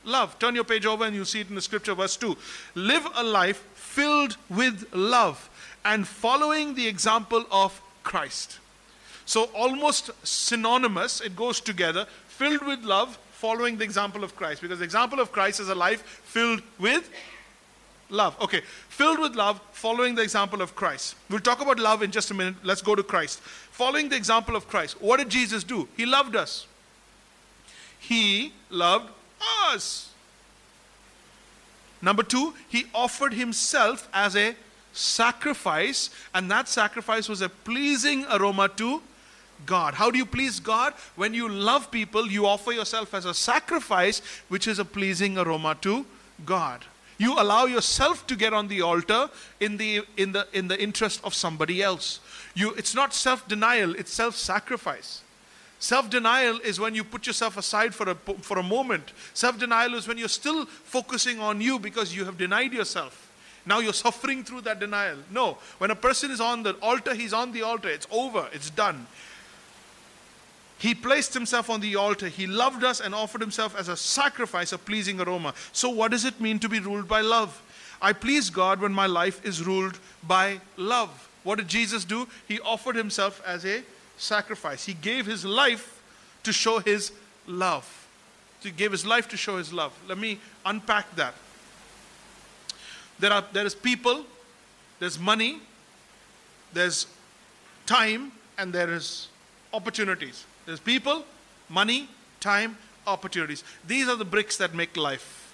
love. 0.04 0.38
Turn 0.40 0.56
your 0.56 0.64
page 0.64 0.86
over 0.86 1.06
and 1.06 1.16
you'll 1.16 1.26
see 1.26 1.42
it 1.42 1.50
in 1.50 1.56
the 1.56 1.62
scripture, 1.62 1.94
verse 1.94 2.18
2. 2.18 2.36
Live 2.76 3.08
a 3.16 3.24
life 3.24 3.64
filled 3.74 4.38
with 4.50 4.86
love 4.94 5.50
and 5.84 6.08
following 6.08 6.76
the 6.76 6.88
example 6.88 7.46
of 7.52 7.82
Christ. 8.04 8.60
So, 9.26 9.46
almost 9.56 10.12
synonymous, 10.24 11.22
it 11.22 11.36
goes 11.36 11.62
together. 11.62 12.06
Filled 12.28 12.66
with 12.66 12.84
love, 12.84 13.18
following 13.32 13.78
the 13.78 13.84
example 13.84 14.24
of 14.24 14.36
Christ. 14.36 14.62
Because 14.62 14.80
the 14.80 14.86
example 14.86 15.20
of 15.20 15.32
Christ 15.32 15.60
is 15.60 15.70
a 15.70 15.76
life 15.76 16.02
filled 16.02 16.62
with 16.80 17.10
love. 18.10 18.36
Okay, 18.42 18.62
filled 18.90 19.20
with 19.20 19.36
love, 19.36 19.62
following 19.72 20.16
the 20.16 20.22
example 20.22 20.62
of 20.62 20.76
Christ. 20.76 21.16
We'll 21.30 21.40
talk 21.40 21.62
about 21.62 21.80
love 21.80 22.04
in 22.04 22.12
just 22.12 22.32
a 22.32 22.34
minute. 22.34 22.56
Let's 22.64 22.82
go 22.82 22.96
to 22.96 23.04
Christ. 23.04 23.40
Following 23.40 24.10
the 24.10 24.16
example 24.16 24.56
of 24.56 24.68
Christ. 24.68 25.02
What 25.02 25.18
did 25.18 25.30
Jesus 25.30 25.64
do? 25.64 25.88
He 25.96 26.06
loved 26.06 26.36
us. 26.36 26.68
He 28.00 28.54
loved 28.70 29.10
us. 29.70 30.10
Number 32.02 32.24
two, 32.24 32.54
he 32.68 32.86
offered 32.94 33.34
himself 33.34 34.10
as 34.14 34.36
a 34.36 34.56
sacrifice, 34.94 36.10
and 36.34 36.50
that 36.52 36.68
sacrifice 36.68 37.30
was 37.30 37.42
a 37.42 37.50
pleasing 37.50 38.26
aroma 38.32 38.70
to 38.78 39.02
God. 39.66 39.94
How 39.94 40.10
do 40.10 40.18
you 40.18 40.26
please 40.26 40.60
God? 40.60 40.94
When 41.16 41.34
you 41.34 41.48
love 41.48 41.92
people, 41.92 42.28
you 42.28 42.46
offer 42.46 42.72
yourself 42.72 43.14
as 43.14 43.26
a 43.26 43.34
sacrifice, 43.34 44.20
which 44.50 44.68
is 44.68 44.80
a 44.80 44.86
pleasing 44.86 45.38
aroma 45.38 45.78
to 45.82 46.06
God. 46.46 46.86
You 47.18 47.40
allow 47.40 47.66
yourself 47.66 48.26
to 48.28 48.36
get 48.36 48.52
on 48.52 48.68
the 48.68 48.82
altar 48.82 49.30
in 49.60 49.78
the, 49.78 50.02
in 50.18 50.32
the, 50.32 50.48
in 50.54 50.68
the 50.68 50.82
interest 50.82 51.22
of 51.24 51.36
somebody 51.36 51.84
else. 51.84 52.20
You, 52.56 52.72
it's 52.72 52.96
not 52.96 53.14
self 53.14 53.48
denial, 53.48 53.94
it's 53.96 54.12
self 54.12 54.36
sacrifice. 54.36 55.22
Self 55.82 56.12
denial 56.12 56.60
is 56.60 56.80
when 56.80 56.94
you 56.94 57.04
put 57.04 57.26
yourself 57.26 57.58
aside 57.58 57.96
for 57.96 58.08
a, 58.12 58.16
for 58.16 58.60
a 58.60 58.64
moment. 58.64 59.14
Self 59.34 59.58
denial 59.58 59.96
is 59.96 60.08
when 60.08 60.20
you're 60.20 60.28
still 60.28 60.68
focusing 60.68 61.40
on 61.40 61.60
you 61.60 61.80
because 61.80 62.16
you 62.16 62.24
have 62.26 62.38
denied 62.38 62.72
yourself. 62.72 63.32
Now 63.66 63.80
you're 63.80 63.92
suffering 63.92 64.44
through 64.44 64.62
that 64.62 64.80
denial. 64.80 65.18
No, 65.32 65.58
when 65.80 65.90
a 65.90 65.96
person 65.96 66.30
is 66.30 66.40
on 66.40 66.62
the 66.62 66.76
altar, 66.84 67.16
he's 67.16 67.34
on 67.34 67.52
the 67.52 67.64
altar. 67.64 67.90
It's 67.90 68.06
over, 68.12 68.48
it's 68.54 68.70
done. 68.70 69.08
He 70.78 70.94
placed 70.94 71.34
himself 71.34 71.68
on 71.68 71.82
the 71.82 71.96
altar. 71.96 72.28
He 72.28 72.46
loved 72.46 72.84
us 72.84 73.02
and 73.02 73.16
offered 73.16 73.42
himself 73.42 73.76
as 73.76 73.88
a 73.88 73.98
sacrifice, 73.98 74.72
a 74.74 74.78
pleasing 74.78 75.20
aroma. 75.20 75.56
So, 75.74 75.90
what 75.90 76.12
does 76.12 76.26
it 76.26 76.40
mean 76.40 76.60
to 76.60 76.70
be 76.70 76.80
ruled 76.80 77.08
by 77.08 77.22
love? 77.22 77.60
I 78.00 78.14
please 78.14 78.52
God 78.52 78.82
when 78.82 78.94
my 78.94 79.08
life 79.08 79.44
is 79.44 79.66
ruled 79.66 79.98
by 80.28 80.62
love. 80.78 81.28
What 81.44 81.58
did 81.58 81.68
Jesus 81.68 82.06
do? 82.06 82.28
He 82.48 82.60
offered 82.60 82.96
himself 82.96 83.42
as 83.48 83.66
a 83.66 83.82
sacrifice. 84.22 84.86
He 84.86 84.94
gave 84.94 85.26
his 85.26 85.44
life 85.44 86.02
to 86.44 86.54
show 86.54 86.80
his 86.80 87.12
love. 87.48 88.08
He 88.62 88.72
gave 88.72 88.92
his 88.92 89.06
life 89.06 89.28
to 89.30 89.38
show 89.38 89.58
his 89.58 89.74
love. 89.74 89.92
Let 90.08 90.18
me 90.18 90.40
unpack 90.66 91.16
that. 91.16 91.34
There 93.20 93.32
are 93.32 93.44
there 93.52 93.66
is 93.66 93.76
people, 93.76 94.24
there's 95.00 95.20
money, 95.20 95.60
there's 96.74 97.08
time, 97.86 98.32
and 98.58 98.72
there 98.72 98.92
is 98.94 99.28
opportunities. 99.74 100.46
There's 100.66 100.80
people, 100.80 101.26
money, 101.70 102.08
time, 102.40 102.78
opportunities. 103.08 103.64
These 103.88 104.08
are 104.08 104.16
the 104.16 104.26
bricks 104.26 104.58
that 104.58 104.74
make 104.76 104.96
life. 104.96 105.54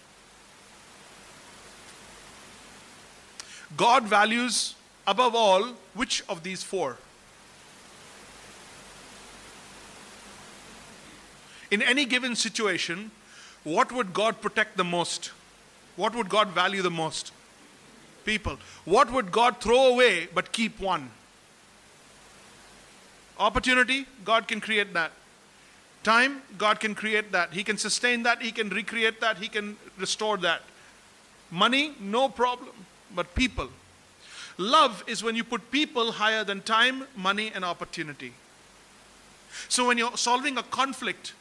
God 3.75 4.03
values 4.03 4.75
above 5.05 5.35
all 5.35 5.63
which 5.93 6.23
of 6.27 6.43
these 6.43 6.63
four? 6.63 6.97
In 11.69 11.81
any 11.81 12.05
given 12.05 12.35
situation, 12.35 13.11
what 13.63 13.91
would 13.91 14.13
God 14.13 14.41
protect 14.41 14.77
the 14.77 14.83
most? 14.83 15.31
What 15.95 16.15
would 16.15 16.29
God 16.29 16.49
value 16.49 16.81
the 16.81 16.91
most? 16.91 17.31
People. 18.25 18.57
What 18.85 19.11
would 19.11 19.31
God 19.31 19.59
throw 19.59 19.87
away 19.87 20.27
but 20.33 20.51
keep 20.51 20.79
one? 20.79 21.09
Opportunity, 23.39 24.05
God 24.23 24.47
can 24.47 24.61
create 24.61 24.93
that. 24.93 25.11
Time, 26.03 26.41
God 26.57 26.79
can 26.79 26.95
create 26.95 27.31
that. 27.33 27.53
He 27.53 27.63
can 27.63 27.77
sustain 27.77 28.23
that, 28.23 28.41
He 28.41 28.51
can 28.51 28.69
recreate 28.69 29.19
that, 29.21 29.37
He 29.37 29.47
can 29.47 29.75
restore 29.97 30.37
that. 30.37 30.61
Money, 31.51 31.93
no 31.99 32.29
problem. 32.29 32.75
But 33.13 33.35
people. 33.35 33.69
Love 34.57 35.03
is 35.07 35.23
when 35.23 35.35
you 35.35 35.43
put 35.43 35.69
people 35.71 36.13
higher 36.13 36.43
than 36.43 36.61
time, 36.61 37.03
money, 37.15 37.51
and 37.53 37.63
opportunity. 37.63 38.33
So 39.69 39.87
when 39.87 39.97
you're 39.97 40.17
solving 40.17 40.57
a 40.57 40.63
conflict, 40.63 41.33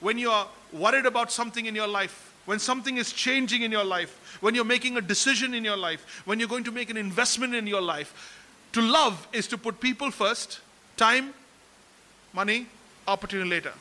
when 0.00 0.18
you're 0.18 0.46
worried 0.72 1.06
about 1.06 1.30
something 1.30 1.66
in 1.66 1.74
your 1.74 1.86
life, 1.86 2.32
when 2.46 2.58
something 2.58 2.96
is 2.96 3.12
changing 3.12 3.62
in 3.62 3.70
your 3.70 3.84
life, 3.84 4.38
when 4.40 4.54
you're 4.54 4.64
making 4.64 4.96
a 4.96 5.00
decision 5.00 5.54
in 5.54 5.64
your 5.64 5.76
life, 5.76 6.22
when 6.24 6.38
you're 6.38 6.48
going 6.48 6.64
to 6.64 6.72
make 6.72 6.90
an 6.90 6.96
investment 6.96 7.54
in 7.54 7.66
your 7.66 7.82
life, 7.82 8.36
to 8.72 8.80
love 8.80 9.26
is 9.32 9.46
to 9.48 9.58
put 9.58 9.80
people 9.80 10.10
first, 10.10 10.60
time, 10.96 11.34
money, 12.32 12.66
opportunity 13.06 13.48
later. 13.48 13.72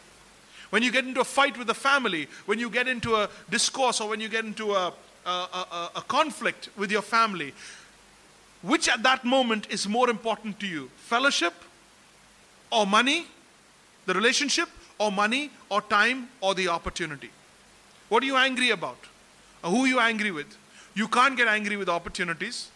When 0.70 0.84
you 0.84 0.92
get 0.92 1.06
into 1.06 1.22
a 1.22 1.26
fight 1.26 1.58
with 1.58 1.70
a 1.70 1.74
family, 1.74 2.28
when 2.46 2.60
you 2.60 2.70
get 2.70 2.88
into 2.88 3.16
a 3.16 3.30
discourse 3.50 4.02
or 4.02 4.10
when 4.10 4.20
you 4.20 4.30
get 4.30 4.46
into 4.46 4.74
a, 4.74 4.94
a, 5.26 5.30
a, 5.30 5.90
a 5.96 6.02
conflict 6.08 6.70
with 6.78 6.92
your 6.92 7.02
family, 7.02 7.54
which 8.62 8.90
at 8.90 9.04
that 9.04 9.24
moment 9.24 9.68
is 9.70 9.88
more 9.88 10.10
important 10.10 10.60
to 10.60 10.68
you? 10.68 10.90
Fellowship 10.98 11.54
or 12.72 12.86
money, 12.86 13.26
the 14.06 14.14
relationship, 14.14 14.70
or 15.00 15.12
money, 15.12 15.50
or 15.70 15.82
time, 15.82 16.30
or 16.42 16.54
the 16.54 16.68
opportunity? 16.68 17.32
What 18.10 18.22
are 18.24 18.26
you 18.26 18.38
angry 18.38 18.70
about? 18.70 18.98
Or 19.64 19.72
who 19.72 19.86
are 19.86 19.88
you 19.88 20.00
angry 20.00 20.32
with? 20.32 20.58
You 20.94 21.08
can't 21.08 21.38
get 21.38 21.48
angry 21.48 21.78
with 21.78 21.90
opportunities, 21.90 22.70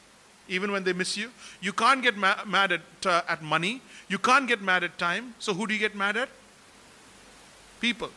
even 0.47 0.71
when 0.71 0.83
they 0.83 0.93
miss 0.93 1.17
you. 1.17 1.31
You 1.61 1.73
can't 1.73 2.01
get 2.01 2.15
ma- 2.17 2.43
mad 2.45 2.71
at, 2.71 2.81
uh, 3.05 3.21
at 3.27 3.41
money. 3.41 3.81
You 4.07 4.17
can't 4.17 4.47
get 4.47 4.61
mad 4.61 4.83
at 4.83 4.97
time. 4.97 5.35
So 5.39 5.53
who 5.53 5.67
do 5.67 5.73
you 5.73 5.79
get 5.79 5.95
mad 5.95 6.17
at? 6.17 6.29
People. 7.81 8.09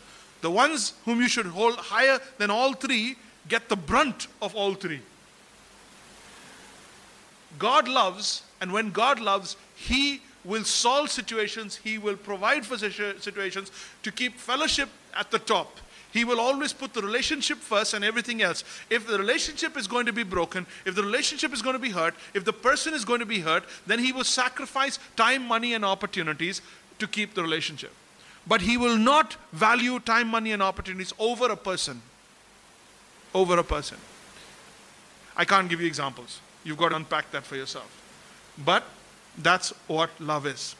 The 0.42 0.50
ones 0.50 0.92
whom 1.04 1.20
you 1.20 1.28
should 1.28 1.46
hold 1.46 1.76
higher 1.76 2.20
than 2.38 2.50
all 2.50 2.72
three 2.72 3.16
get 3.48 3.68
the 3.68 3.76
brunt 3.76 4.28
of 4.42 4.54
all 4.54 4.74
three. 4.74 5.00
God 7.58 7.88
loves, 7.88 8.42
and 8.60 8.72
when 8.72 8.90
God 8.90 9.18
loves, 9.18 9.56
He 9.74 10.20
will 10.46 10.64
solve 10.64 11.10
situations, 11.10 11.76
He 11.76 11.98
will 11.98 12.16
provide 12.16 12.64
for 12.64 12.78
situations 12.78 13.70
to 14.02 14.12
keep 14.12 14.36
fellowship 14.36 14.88
at 15.14 15.30
the 15.30 15.38
top. 15.38 15.78
He 16.12 16.24
will 16.24 16.40
always 16.40 16.72
put 16.72 16.94
the 16.94 17.02
relationship 17.02 17.58
first 17.58 17.92
and 17.92 18.02
everything 18.02 18.40
else. 18.40 18.64
If 18.88 19.06
the 19.06 19.18
relationship 19.18 19.76
is 19.76 19.86
going 19.86 20.06
to 20.06 20.14
be 20.14 20.22
broken, 20.22 20.66
if 20.86 20.94
the 20.94 21.02
relationship 21.02 21.52
is 21.52 21.60
going 21.60 21.74
to 21.74 21.78
be 21.78 21.90
hurt, 21.90 22.14
if 22.32 22.44
the 22.44 22.54
person 22.54 22.94
is 22.94 23.04
going 23.04 23.20
to 23.20 23.26
be 23.26 23.40
hurt, 23.40 23.64
then 23.86 23.98
he 23.98 24.12
will 24.12 24.24
sacrifice 24.24 24.98
time, 25.16 25.46
money, 25.46 25.74
and 25.74 25.84
opportunities 25.84 26.62
to 27.00 27.06
keep 27.06 27.34
the 27.34 27.42
relationship. 27.42 27.92
But 28.46 28.62
he 28.62 28.78
will 28.78 28.96
not 28.96 29.36
value 29.52 29.98
time, 30.00 30.28
money, 30.28 30.52
and 30.52 30.62
opportunities 30.62 31.12
over 31.18 31.50
a 31.50 31.56
person. 31.56 32.00
Over 33.34 33.58
a 33.58 33.64
person. 33.64 33.98
I 35.36 35.44
can't 35.44 35.68
give 35.68 35.82
you 35.82 35.86
examples. 35.86 36.40
You've 36.64 36.78
got 36.78 36.90
to 36.90 36.96
unpack 36.96 37.30
that 37.32 37.44
for 37.44 37.56
yourself. 37.56 37.90
But 38.56 38.84
that's 39.38 39.70
what 39.86 40.10
love 40.20 40.46
is. 40.46 40.74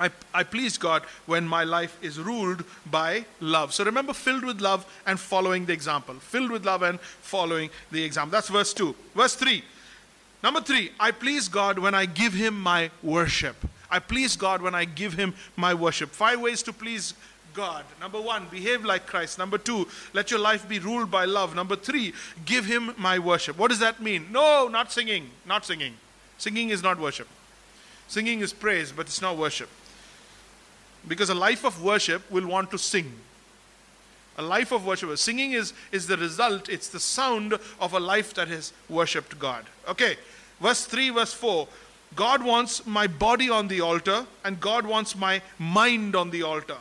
I, 0.00 0.10
I 0.32 0.44
please 0.44 0.78
God 0.78 1.02
when 1.26 1.46
my 1.46 1.64
life 1.64 1.98
is 2.02 2.20
ruled 2.20 2.64
by 2.90 3.24
love. 3.40 3.74
So 3.74 3.84
remember, 3.84 4.12
filled 4.12 4.44
with 4.44 4.60
love 4.60 4.86
and 5.06 5.18
following 5.18 5.66
the 5.66 5.72
example. 5.72 6.14
Filled 6.14 6.50
with 6.50 6.64
love 6.64 6.82
and 6.82 7.00
following 7.00 7.70
the 7.90 8.04
example. 8.04 8.30
That's 8.30 8.48
verse 8.48 8.72
2. 8.72 8.94
Verse 9.14 9.34
3. 9.34 9.62
Number 10.42 10.60
3. 10.60 10.92
I 11.00 11.10
please 11.10 11.48
God 11.48 11.78
when 11.78 11.94
I 11.94 12.06
give 12.06 12.32
him 12.32 12.58
my 12.60 12.90
worship. 13.02 13.56
I 13.90 13.98
please 13.98 14.36
God 14.36 14.62
when 14.62 14.74
I 14.74 14.84
give 14.84 15.14
him 15.14 15.34
my 15.56 15.74
worship. 15.74 16.10
Five 16.10 16.40
ways 16.40 16.62
to 16.64 16.72
please 16.72 17.14
God. 17.54 17.84
Number 18.00 18.20
one, 18.20 18.46
behave 18.50 18.84
like 18.84 19.06
Christ. 19.06 19.38
Number 19.38 19.58
two, 19.58 19.88
let 20.12 20.30
your 20.30 20.38
life 20.38 20.68
be 20.68 20.78
ruled 20.78 21.10
by 21.10 21.24
love. 21.24 21.54
Number 21.54 21.74
three, 21.74 22.12
give 22.44 22.66
him 22.66 22.94
my 22.96 23.18
worship. 23.18 23.58
What 23.58 23.70
does 23.70 23.80
that 23.80 24.00
mean? 24.00 24.26
No, 24.30 24.68
not 24.68 24.92
singing. 24.92 25.30
Not 25.46 25.64
singing. 25.64 25.94
Singing 26.36 26.68
is 26.68 26.82
not 26.82 27.00
worship. 27.00 27.26
Singing 28.08 28.40
is 28.40 28.52
praise, 28.52 28.90
but 28.90 29.06
it's 29.06 29.22
not 29.22 29.36
worship. 29.36 29.68
Because 31.06 31.30
a 31.30 31.34
life 31.34 31.64
of 31.64 31.82
worship 31.82 32.28
will 32.30 32.46
want 32.46 32.70
to 32.70 32.78
sing. 32.78 33.12
A 34.38 34.42
life 34.42 34.72
of 34.72 34.86
worship. 34.86 35.16
Singing 35.18 35.52
is, 35.52 35.72
is 35.92 36.06
the 36.06 36.16
result, 36.16 36.68
it's 36.68 36.88
the 36.88 37.00
sound 37.00 37.54
of 37.80 37.92
a 37.92 38.00
life 38.00 38.34
that 38.34 38.48
has 38.48 38.72
worshipped 38.88 39.38
God. 39.38 39.64
Okay, 39.86 40.16
verse 40.60 40.84
3, 40.86 41.10
verse 41.10 41.32
4. 41.32 41.68
God 42.16 42.42
wants 42.42 42.86
my 42.86 43.06
body 43.06 43.50
on 43.50 43.68
the 43.68 43.80
altar, 43.80 44.26
and 44.44 44.58
God 44.58 44.86
wants 44.86 45.14
my 45.14 45.42
mind 45.58 46.16
on 46.16 46.30
the 46.30 46.42
altar. 46.42 46.78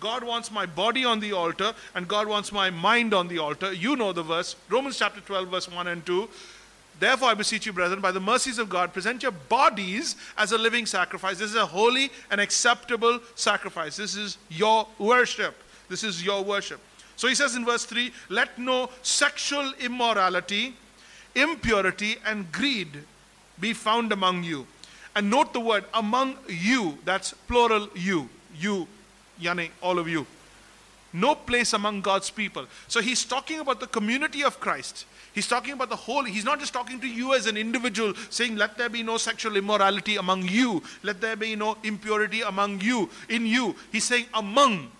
God 0.00 0.24
wants 0.24 0.50
my 0.50 0.66
body 0.66 1.04
on 1.04 1.20
the 1.20 1.32
altar, 1.32 1.74
and 1.94 2.08
God 2.08 2.26
wants 2.26 2.50
my 2.50 2.70
mind 2.70 3.14
on 3.14 3.28
the 3.28 3.38
altar. 3.38 3.72
You 3.72 3.94
know 3.94 4.12
the 4.12 4.24
verse, 4.24 4.56
Romans 4.68 4.98
chapter 4.98 5.20
12, 5.20 5.48
verse 5.48 5.70
1 5.70 5.86
and 5.86 6.04
2. 6.04 6.28
Therefore, 7.02 7.30
I 7.30 7.34
beseech 7.34 7.66
you, 7.66 7.72
brethren, 7.72 8.00
by 8.00 8.12
the 8.12 8.20
mercies 8.20 8.60
of 8.60 8.68
God, 8.68 8.92
present 8.92 9.24
your 9.24 9.32
bodies 9.32 10.14
as 10.38 10.52
a 10.52 10.56
living 10.56 10.86
sacrifice. 10.86 11.36
This 11.36 11.50
is 11.50 11.56
a 11.56 11.66
holy 11.66 12.12
and 12.30 12.40
acceptable 12.40 13.18
sacrifice. 13.34 13.96
This 13.96 14.14
is 14.14 14.38
your 14.48 14.86
worship. 15.00 15.56
This 15.88 16.04
is 16.04 16.24
your 16.24 16.44
worship. 16.44 16.78
So 17.16 17.26
he 17.26 17.34
says 17.34 17.56
in 17.56 17.64
verse 17.64 17.84
3 17.86 18.12
let 18.28 18.56
no 18.56 18.88
sexual 19.02 19.72
immorality, 19.80 20.76
impurity, 21.34 22.18
and 22.24 22.52
greed 22.52 23.02
be 23.58 23.72
found 23.72 24.12
among 24.12 24.44
you. 24.44 24.68
And 25.16 25.28
note 25.28 25.52
the 25.52 25.58
word 25.58 25.84
among 25.94 26.36
you, 26.46 26.98
that's 27.04 27.32
plural 27.48 27.88
you, 27.96 28.28
you, 28.56 28.86
yani 29.40 29.70
all 29.82 29.98
of 29.98 30.06
you. 30.06 30.24
No 31.12 31.34
place 31.34 31.72
among 31.74 32.00
God's 32.00 32.30
people. 32.30 32.66
So 32.88 33.00
he's 33.00 33.24
talking 33.24 33.60
about 33.60 33.80
the 33.80 33.86
community 33.86 34.42
of 34.42 34.58
Christ. 34.60 35.04
He's 35.34 35.46
talking 35.46 35.72
about 35.72 35.88
the 35.88 35.96
whole, 35.96 36.24
he's 36.24 36.44
not 36.44 36.60
just 36.60 36.72
talking 36.72 37.00
to 37.00 37.06
you 37.06 37.34
as 37.34 37.46
an 37.46 37.56
individual, 37.56 38.14
saying, 38.30 38.56
Let 38.56 38.76
there 38.76 38.88
be 38.88 39.02
no 39.02 39.16
sexual 39.16 39.56
immorality 39.56 40.16
among 40.16 40.48
you, 40.48 40.82
let 41.02 41.20
there 41.20 41.36
be 41.36 41.56
no 41.56 41.76
impurity 41.82 42.42
among 42.42 42.80
you, 42.80 43.08
in 43.28 43.46
you. 43.46 43.74
He's 43.90 44.04
saying 44.04 44.26
among, 44.34 44.90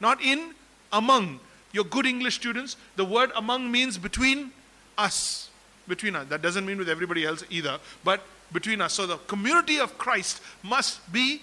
not 0.00 0.20
in, 0.22 0.54
among. 0.92 1.40
Your 1.72 1.84
good 1.84 2.04
English 2.04 2.34
students, 2.34 2.76
the 2.96 3.04
word 3.04 3.30
among 3.34 3.70
means 3.70 3.96
between 3.96 4.52
us. 4.98 5.48
Between 5.88 6.14
us. 6.16 6.28
That 6.28 6.42
doesn't 6.42 6.66
mean 6.66 6.76
with 6.76 6.88
everybody 6.88 7.24
else 7.24 7.44
either, 7.48 7.78
but 8.04 8.20
between 8.52 8.82
us. 8.82 8.92
So 8.92 9.06
the 9.06 9.16
community 9.16 9.78
of 9.78 9.96
Christ 9.96 10.42
must 10.62 11.10
be, 11.10 11.40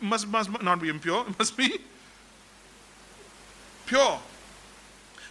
must, 0.00 0.26
must 0.28 0.62
not 0.62 0.80
be 0.80 0.88
impure, 0.88 1.26
must 1.38 1.58
be 1.58 1.78
pure. 3.92 4.18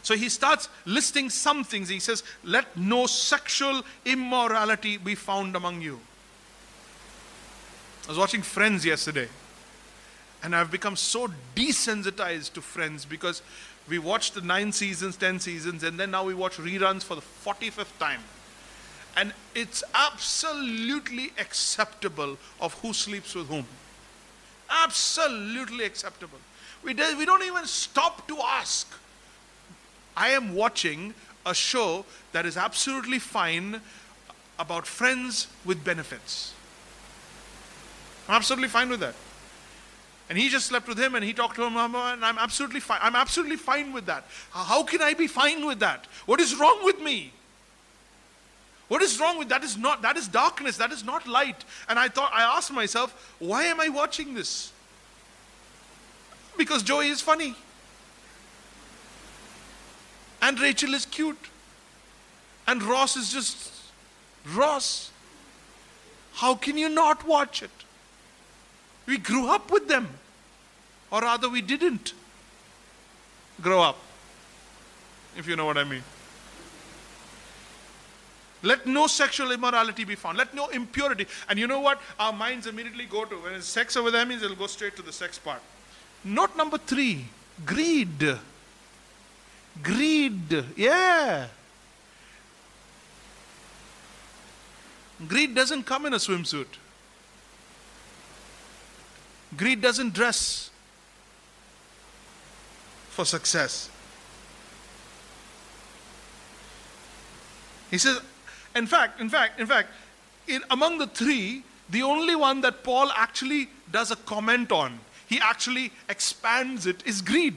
So 0.03 0.15
he 0.15 0.29
starts 0.29 0.69
listing 0.85 1.29
some 1.29 1.63
things. 1.63 1.89
He 1.89 1.99
says, 1.99 2.23
Let 2.43 2.77
no 2.77 3.07
sexual 3.07 3.81
immorality 4.05 4.97
be 4.97 5.15
found 5.15 5.55
among 5.55 5.81
you. 5.81 5.99
I 8.05 8.09
was 8.09 8.17
watching 8.17 8.41
Friends 8.41 8.85
yesterday, 8.85 9.29
and 10.43 10.55
I've 10.55 10.71
become 10.71 10.95
so 10.95 11.27
desensitized 11.55 12.53
to 12.53 12.61
Friends 12.61 13.05
because 13.05 13.41
we 13.89 13.99
watched 13.99 14.35
the 14.35 14.41
nine 14.41 14.71
seasons, 14.71 15.17
ten 15.17 15.39
seasons, 15.39 15.83
and 15.83 15.99
then 15.99 16.11
now 16.11 16.23
we 16.23 16.33
watch 16.33 16.57
reruns 16.57 17.03
for 17.03 17.15
the 17.15 17.21
45th 17.21 17.97
time. 17.99 18.21
And 19.17 19.33
it's 19.55 19.83
absolutely 19.93 21.33
acceptable 21.39 22.37
of 22.59 22.73
who 22.75 22.93
sleeps 22.93 23.35
with 23.35 23.47
whom. 23.47 23.65
Absolutely 24.69 25.83
acceptable. 25.83 26.39
We, 26.83 26.93
do, 26.93 27.17
we 27.17 27.25
don't 27.25 27.43
even 27.43 27.65
stop 27.65 28.27
to 28.27 28.37
ask 28.39 28.87
I 30.15 30.29
am 30.29 30.55
watching 30.55 31.13
a 31.45 31.53
show 31.53 32.05
that 32.33 32.45
is 32.45 32.57
absolutely 32.57 33.19
fine 33.19 33.81
about 34.59 34.85
friends 34.85 35.47
with 35.65 35.83
benefits. 35.83 36.53
I'm 38.27 38.35
absolutely 38.35 38.67
fine 38.67 38.89
with 38.89 38.99
that. 38.99 39.15
And 40.29 40.37
he 40.37 40.49
just 40.49 40.67
slept 40.67 40.87
with 40.87 40.99
him 40.99 41.15
and 41.15 41.25
he 41.25 41.33
talked 41.33 41.55
to 41.55 41.63
him, 41.63 41.75
and 41.75 42.23
I'm 42.23 42.37
absolutely 42.37 42.79
fine. 42.79 42.99
I'm 43.01 43.15
absolutely 43.15 43.57
fine 43.57 43.91
with 43.91 44.05
that. 44.05 44.25
How 44.51 44.83
can 44.83 45.01
I 45.01 45.13
be 45.13 45.27
fine 45.27 45.65
with 45.65 45.79
that? 45.79 46.05
What 46.25 46.39
is 46.39 46.55
wrong 46.55 46.79
with 46.83 47.01
me? 47.01 47.33
What 48.87 49.01
is 49.01 49.19
wrong 49.19 49.37
with 49.37 49.49
that? 49.49 49.63
Is 49.63 49.77
not 49.77 50.01
that 50.01 50.17
is 50.17 50.27
darkness. 50.27 50.77
That 50.77 50.91
is 50.91 51.03
not 51.03 51.27
light. 51.27 51.63
And 51.89 51.97
I 51.97 52.09
thought 52.09 52.31
I 52.33 52.43
asked 52.43 52.71
myself, 52.71 53.33
why 53.39 53.63
am 53.63 53.79
I 53.79 53.89
watching 53.89 54.33
this? 54.33 54.71
Because 56.57 56.83
Joey 56.83 57.07
is 57.07 57.21
funny. 57.21 57.55
And 60.41 60.59
Rachel 60.59 60.93
is 60.93 61.05
cute. 61.05 61.37
And 62.67 62.81
Ross 62.83 63.15
is 63.15 63.31
just 63.31 63.71
Ross. 64.53 65.11
How 66.33 66.55
can 66.55 66.77
you 66.77 66.89
not 66.89 67.27
watch 67.27 67.61
it? 67.61 67.71
We 69.05 69.17
grew 69.17 69.49
up 69.49 69.71
with 69.71 69.87
them. 69.87 70.07
Or 71.11 71.21
rather, 71.21 71.49
we 71.49 71.61
didn't 71.61 72.13
grow 73.61 73.81
up, 73.81 73.97
if 75.37 75.47
you 75.47 75.55
know 75.55 75.65
what 75.65 75.77
I 75.77 75.83
mean. 75.83 76.03
Let 78.63 78.85
no 78.85 79.07
sexual 79.07 79.51
immorality 79.51 80.03
be 80.03 80.15
found. 80.15 80.37
Let 80.37 80.53
no 80.53 80.67
impurity. 80.67 81.25
And 81.49 81.59
you 81.59 81.67
know 81.67 81.79
what? 81.79 81.99
Our 82.19 82.31
minds 82.31 82.67
immediately 82.67 83.05
go 83.05 83.25
to 83.25 83.35
when 83.35 83.53
it's 83.53 83.65
sex 83.65 83.97
over 83.97 84.11
there 84.11 84.25
means 84.25 84.41
they'll 84.41 84.55
go 84.55 84.67
straight 84.67 84.95
to 84.97 85.01
the 85.01 85.11
sex 85.11 85.37
part. 85.37 85.61
Note 86.23 86.55
number 86.55 86.77
three 86.77 87.25
greed. 87.65 88.37
Greed. 89.81 90.65
Yeah. 90.75 91.47
Greed 95.27 95.55
doesn't 95.55 95.83
come 95.83 96.05
in 96.05 96.13
a 96.13 96.17
swimsuit. 96.17 96.67
Greed 99.55 99.81
doesn't 99.81 100.13
dress 100.13 100.69
for 103.09 103.25
success. 103.25 103.89
He 107.89 107.97
says, 107.97 108.21
in 108.75 108.87
fact, 108.87 109.19
in 109.19 109.29
fact, 109.29 109.59
in 109.59 109.67
fact, 109.67 109.89
in, 110.47 110.61
among 110.71 110.97
the 110.97 111.07
three, 111.07 111.63
the 111.89 112.03
only 112.03 112.35
one 112.35 112.61
that 112.61 112.83
Paul 112.83 113.11
actually 113.13 113.67
does 113.91 114.11
a 114.11 114.15
comment 114.15 114.71
on, 114.71 114.97
he 115.31 115.39
actually 115.39 115.93
expands 116.09 116.85
it, 116.85 117.01
is 117.05 117.21
greed. 117.21 117.55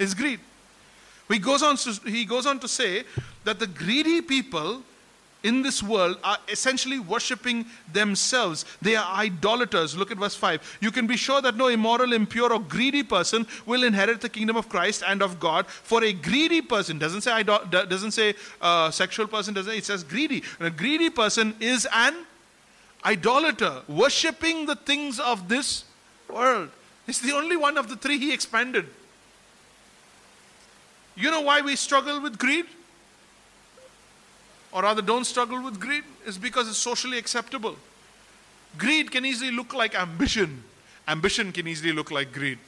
Is 0.00 0.14
greed. 0.14 0.40
He 1.28 1.38
goes 1.38 1.62
on 1.62 1.76
to, 1.76 1.92
he 2.10 2.24
goes 2.24 2.44
on 2.44 2.58
to 2.58 2.66
say 2.66 3.04
that 3.44 3.60
the 3.60 3.68
greedy 3.68 4.20
people 4.20 4.82
in 5.44 5.62
this 5.62 5.80
world 5.80 6.18
are 6.24 6.38
essentially 6.48 6.98
worshipping 6.98 7.66
themselves. 7.92 8.64
They 8.82 8.96
are 8.96 9.06
idolaters. 9.14 9.96
Look 9.96 10.10
at 10.10 10.18
verse 10.18 10.34
5. 10.34 10.78
You 10.80 10.90
can 10.90 11.06
be 11.06 11.16
sure 11.16 11.40
that 11.40 11.54
no 11.54 11.68
immoral, 11.68 12.12
impure, 12.12 12.52
or 12.52 12.58
greedy 12.58 13.04
person 13.04 13.46
will 13.64 13.84
inherit 13.84 14.20
the 14.20 14.28
kingdom 14.28 14.56
of 14.56 14.68
Christ 14.68 15.04
and 15.06 15.22
of 15.22 15.38
God. 15.38 15.68
For 15.68 16.02
a 16.02 16.12
greedy 16.12 16.62
person, 16.62 16.98
doesn't 16.98 17.20
say, 17.20 17.30
idol, 17.30 17.60
doesn't 17.70 18.10
say 18.10 18.34
uh, 18.60 18.90
sexual 18.90 19.28
person, 19.28 19.54
doesn't 19.54 19.72
it 19.72 19.84
says 19.84 20.02
greedy. 20.02 20.42
And 20.58 20.66
a 20.66 20.70
greedy 20.72 21.10
person 21.10 21.54
is 21.60 21.86
an 21.92 22.26
idolater, 23.04 23.82
worshipping 23.86 24.66
the 24.66 24.74
things 24.74 25.20
of 25.20 25.48
this 25.48 25.84
world. 26.28 26.70
It's 27.06 27.20
the 27.20 27.32
only 27.32 27.56
one 27.56 27.78
of 27.78 27.88
the 27.88 27.96
three 27.96 28.18
he 28.18 28.32
expanded. 28.32 28.86
You 31.14 31.30
know 31.30 31.40
why 31.40 31.60
we 31.60 31.76
struggle 31.76 32.20
with 32.20 32.38
greed? 32.38 32.66
or 34.76 34.82
rather 34.82 35.00
don't 35.00 35.24
struggle 35.24 35.62
with 35.62 35.80
greed 35.80 36.04
is 36.26 36.36
because 36.36 36.68
it's 36.68 36.76
socially 36.76 37.16
acceptable. 37.16 37.76
Greed 38.76 39.10
can 39.10 39.24
easily 39.24 39.50
look 39.50 39.72
like 39.72 39.98
ambition. 39.98 40.62
Ambition 41.08 41.50
can 41.50 41.66
easily 41.66 41.92
look 41.92 42.10
like 42.10 42.30
greed. 42.30 42.58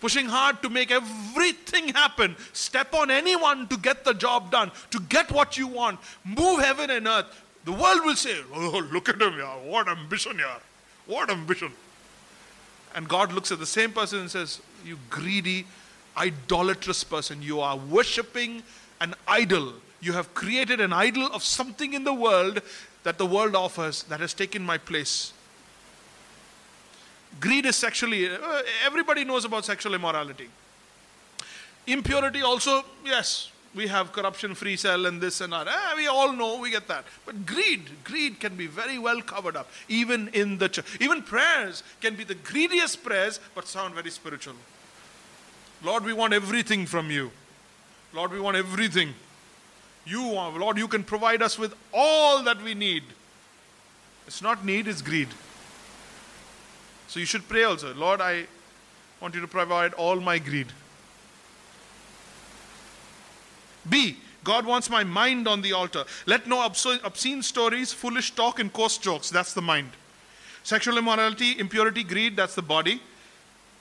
Pushing 0.00 0.26
hard 0.26 0.60
to 0.62 0.68
make 0.68 0.90
everything 0.90 1.90
happen, 1.90 2.34
step 2.52 2.92
on 2.94 3.12
anyone 3.12 3.68
to 3.68 3.76
get 3.76 4.04
the 4.04 4.12
job 4.12 4.50
done, 4.50 4.72
to 4.90 4.98
get 5.02 5.30
what 5.30 5.56
you 5.56 5.68
want, 5.68 6.00
move 6.24 6.58
heaven 6.58 6.90
and 6.90 7.06
earth. 7.06 7.26
The 7.64 7.70
world 7.70 8.00
will 8.04 8.16
say, 8.16 8.36
Oh, 8.52 8.84
look 8.92 9.08
at 9.08 9.22
him, 9.22 9.38
yeah. 9.38 9.54
What 9.58 9.86
ambition, 9.86 10.36
yeah. 10.36 10.58
What 11.06 11.30
ambition. 11.30 11.72
And 12.94 13.08
God 13.08 13.32
looks 13.32 13.50
at 13.50 13.58
the 13.58 13.66
same 13.66 13.92
person 13.92 14.20
and 14.20 14.30
says, 14.30 14.60
You 14.84 14.98
greedy, 15.10 15.66
idolatrous 16.16 17.04
person, 17.04 17.42
you 17.42 17.60
are 17.60 17.76
worshipping 17.76 18.62
an 19.00 19.14
idol 19.26 19.74
you 20.02 20.12
have 20.12 20.34
created 20.34 20.80
an 20.80 20.92
idol 20.92 21.28
of 21.32 21.44
something 21.44 21.94
in 21.94 22.02
the 22.02 22.12
world 22.12 22.60
that 23.04 23.18
the 23.18 23.24
world 23.24 23.54
offers 23.54 24.02
that 24.04 24.18
has 24.18 24.34
taken 24.34 24.62
my 24.62 24.76
place. 24.76 25.32
Greed 27.40 27.64
is 27.64 27.76
sexually, 27.76 28.28
uh, 28.28 28.62
everybody 28.84 29.24
knows 29.24 29.44
about 29.44 29.64
sexual 29.64 29.94
immorality. 29.94 30.48
Impurity 31.86 32.42
also, 32.42 32.84
yes, 33.04 33.50
we 33.74 33.86
have 33.86 34.12
corruption 34.12 34.54
free 34.54 34.76
cell 34.76 35.06
and 35.06 35.20
this 35.20 35.40
and 35.40 35.52
that. 35.52 35.66
Eh, 35.66 35.96
we 35.96 36.06
all 36.06 36.32
know, 36.32 36.58
we 36.58 36.70
get 36.70 36.88
that. 36.88 37.04
But 37.24 37.46
greed, 37.46 37.82
greed 38.04 38.38
can 38.38 38.54
be 38.54 38.66
very 38.66 38.98
well 38.98 39.22
covered 39.22 39.56
up, 39.56 39.70
even 39.88 40.28
in 40.28 40.58
the 40.58 40.68
church. 40.68 41.00
Even 41.00 41.22
prayers 41.22 41.82
can 42.00 42.14
be 42.14 42.24
the 42.24 42.34
greediest 42.34 43.02
prayers, 43.02 43.40
but 43.54 43.66
sound 43.66 43.94
very 43.94 44.10
spiritual. 44.10 44.54
Lord, 45.82 46.04
we 46.04 46.12
want 46.12 46.34
everything 46.34 46.86
from 46.86 47.10
you. 47.10 47.30
Lord, 48.12 48.30
we 48.30 48.40
want 48.40 48.56
everything. 48.56 49.14
You, 50.04 50.22
Lord, 50.22 50.76
you 50.76 50.88
can 50.88 51.02
provide 51.02 51.42
us 51.42 51.58
with 51.58 51.74
all 51.94 52.42
that 52.42 52.60
we 52.62 52.74
need. 52.74 53.04
It's 54.26 54.42
not 54.42 54.64
need, 54.64 54.86
it's 54.86 55.02
greed. 55.02 55.28
So 57.08 57.20
you 57.20 57.26
should 57.26 57.48
pray 57.48 57.64
also, 57.64 57.94
Lord, 57.94 58.20
I 58.20 58.46
want 59.20 59.34
you 59.34 59.40
to 59.40 59.48
provide 59.48 59.94
all 59.94 60.16
my 60.16 60.38
greed. 60.38 60.68
B, 63.88 64.16
God 64.44 64.66
wants 64.66 64.90
my 64.90 65.04
mind 65.04 65.46
on 65.46 65.62
the 65.62 65.72
altar. 65.72 66.04
Let 66.26 66.46
no 66.46 66.64
obscene 66.64 67.42
stories, 67.42 67.92
foolish 67.92 68.34
talk, 68.34 68.58
and 68.58 68.72
coarse 68.72 68.98
jokes. 68.98 69.30
That's 69.30 69.54
the 69.54 69.62
mind. 69.62 69.90
Sexual 70.64 70.98
immorality, 70.98 71.58
impurity, 71.58 72.04
greed, 72.04 72.36
that's 72.36 72.54
the 72.54 72.62
body. 72.62 73.00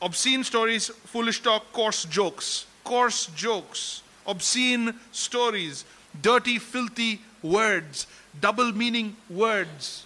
Obscene 0.02 0.44
stories, 0.44 0.88
foolish 0.88 1.42
talk, 1.42 1.72
coarse 1.74 2.06
jokes. 2.06 2.66
Coarse 2.84 3.28
jokes, 3.36 4.02
obscene 4.26 4.96
stories, 5.12 5.86
dirty, 6.22 6.58
filthy 6.58 7.22
words, 7.44 8.08
double 8.40 8.72
meaning 8.72 9.16
words, 9.30 10.06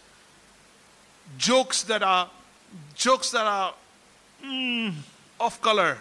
jokes 1.37 1.83
that 1.83 2.03
are 2.03 2.29
jokes 2.95 3.31
that 3.31 3.45
are 3.45 3.73
mm, 4.43 4.93
off 5.39 5.61
color. 5.61 5.97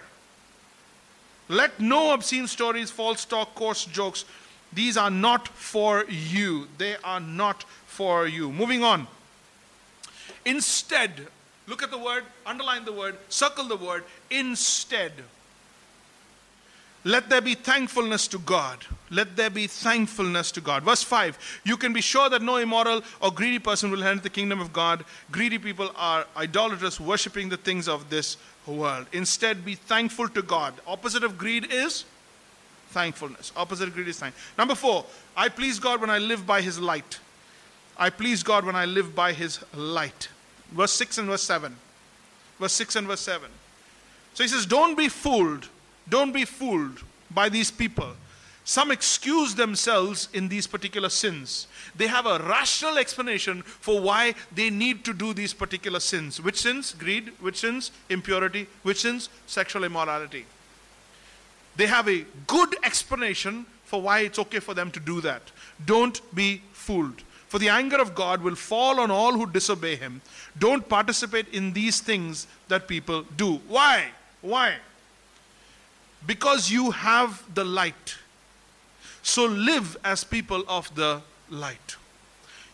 Let 1.49 1.79
no 1.79 2.15
obscene 2.15 2.47
stories, 2.47 2.91
false 2.91 3.25
talk, 3.25 3.55
coarse 3.55 3.85
jokes. 3.85 4.25
These 4.73 4.97
are 4.97 5.11
not 5.11 5.49
for 5.49 6.05
you. 6.09 6.69
They 6.79 6.97
are 7.05 7.21
not 7.21 7.65
for 7.87 8.27
you. 8.27 8.51
Moving 8.51 8.83
on. 8.83 9.07
Instead, 10.45 11.29
look 11.67 11.83
at 11.83 11.91
the 11.91 11.99
word, 11.99 12.25
underline 12.45 12.85
the 12.85 12.93
word, 12.93 13.17
circle 13.29 13.65
the 13.65 13.77
word, 13.77 14.05
instead. 14.31 15.13
Let 17.05 17.29
there 17.29 17.43
be 17.43 17.55
thankfulness 17.55 18.27
to 18.29 18.39
God. 18.39 18.85
Let 19.11 19.37
there 19.37 19.51
be 19.51 19.67
thankfulness 19.67 20.51
to 20.53 20.63
God. 20.63 20.83
Verse 20.83 21.03
5 21.03 21.61
You 21.65 21.77
can 21.77 21.93
be 21.93 22.01
sure 22.01 22.31
that 22.31 22.41
no 22.41 22.57
immoral 22.57 23.03
or 23.21 23.31
greedy 23.31 23.59
person 23.59 23.91
will 23.91 24.03
enter 24.03 24.23
the 24.23 24.31
kingdom 24.31 24.59
of 24.59 24.73
God. 24.73 25.05
Greedy 25.31 25.59
people 25.59 25.91
are 25.97 26.27
idolaters, 26.37 26.99
worshipping 26.99 27.51
the 27.51 27.59
things 27.59 27.89
of 27.89 28.09
this 28.09 28.39
world. 28.67 29.07
Instead, 29.13 29.65
be 29.65 29.75
thankful 29.75 30.29
to 30.31 30.41
God. 30.41 30.73
Opposite 30.87 31.25
of 31.25 31.37
greed 31.37 31.71
is 31.71 32.07
thankfulness. 32.89 33.53
Opposite 33.55 33.89
of 33.89 33.95
greed 33.95 34.09
is 34.09 34.19
thank. 34.19 34.35
Number 34.57 34.75
four, 34.75 35.05
I 35.37 35.51
please 35.51 35.79
God 35.79 36.01
when 36.01 36.11
I 36.11 36.19
live 36.19 36.47
by 36.47 36.63
his 36.63 36.79
light. 36.81 37.19
I 37.99 38.09
please 38.09 38.43
God 38.43 38.65
when 38.65 38.77
I 38.77 38.87
live 38.87 39.15
by 39.15 39.35
his 39.35 39.61
light. 39.75 40.29
Verse 40.73 40.93
6 40.93 41.19
and 41.19 41.29
verse 41.29 41.43
7. 41.43 41.77
Verse 42.59 42.73
6 42.73 42.97
and 42.97 43.07
verse 43.07 43.21
7. 43.21 43.51
So 44.33 44.43
he 44.43 44.49
says, 44.49 44.65
Don't 44.65 44.97
be 44.97 45.09
fooled 45.09 45.69
don't 46.09 46.33
be 46.33 46.45
fooled 46.45 47.03
by 47.31 47.49
these 47.49 47.71
people. 47.71 48.15
Some 48.67 48.91
excuse 48.91 49.55
themselves 49.55 50.29
in 50.33 50.49
these 50.49 50.67
particular 50.67 51.11
sins. 51.11 51.67
They 51.97 52.07
have 52.07 52.25
a 52.25 52.39
rational 52.39 52.97
explanation 52.97 53.63
for 53.63 54.01
why 54.01 54.35
they 54.55 54.71
need 54.71 55.05
to 55.05 55.13
do 55.13 55.35
these 55.35 55.53
particular 55.53 56.01
sins. 56.01 56.41
Which 56.41 56.61
sins? 56.61 56.95
Greed. 56.99 57.33
Which 57.41 57.59
sins? 57.59 57.91
Impurity. 58.09 58.67
Which 58.83 59.03
sins? 59.03 59.29
Sexual 59.47 59.85
immorality. 59.85 60.47
They 61.77 61.87
have 61.87 62.09
a 62.09 62.25
good 62.47 62.75
explanation 62.83 63.67
for 63.85 64.01
why 64.01 64.21
it's 64.21 64.39
okay 64.39 64.61
for 64.61 64.73
them 64.73 64.91
to 64.93 65.01
do 65.01 65.21
that. 65.21 65.43
Don't 65.85 66.21
be 66.35 66.63
fooled. 66.73 67.23
For 67.49 67.59
the 67.59 67.69
anger 67.69 67.99
of 67.99 68.15
God 68.15 68.43
will 68.43 68.55
fall 68.55 68.99
on 68.99 69.11
all 69.11 69.33
who 69.33 69.47
disobey 69.47 69.97
Him. 69.97 70.23
Don't 70.59 70.89
participate 70.89 71.49
in 71.53 71.73
these 71.75 72.01
things 72.01 72.47
that 72.69 72.89
people 72.89 73.25
do. 73.37 73.61
Why? 73.69 74.07
Why? 74.41 74.77
Because 76.27 76.71
you 76.71 76.91
have 76.91 77.43
the 77.55 77.65
light. 77.65 78.17
So 79.23 79.47
live 79.47 79.97
as 80.05 80.25
people 80.25 80.65
of 80.69 80.95
the 80.95 81.23
light. 81.51 81.97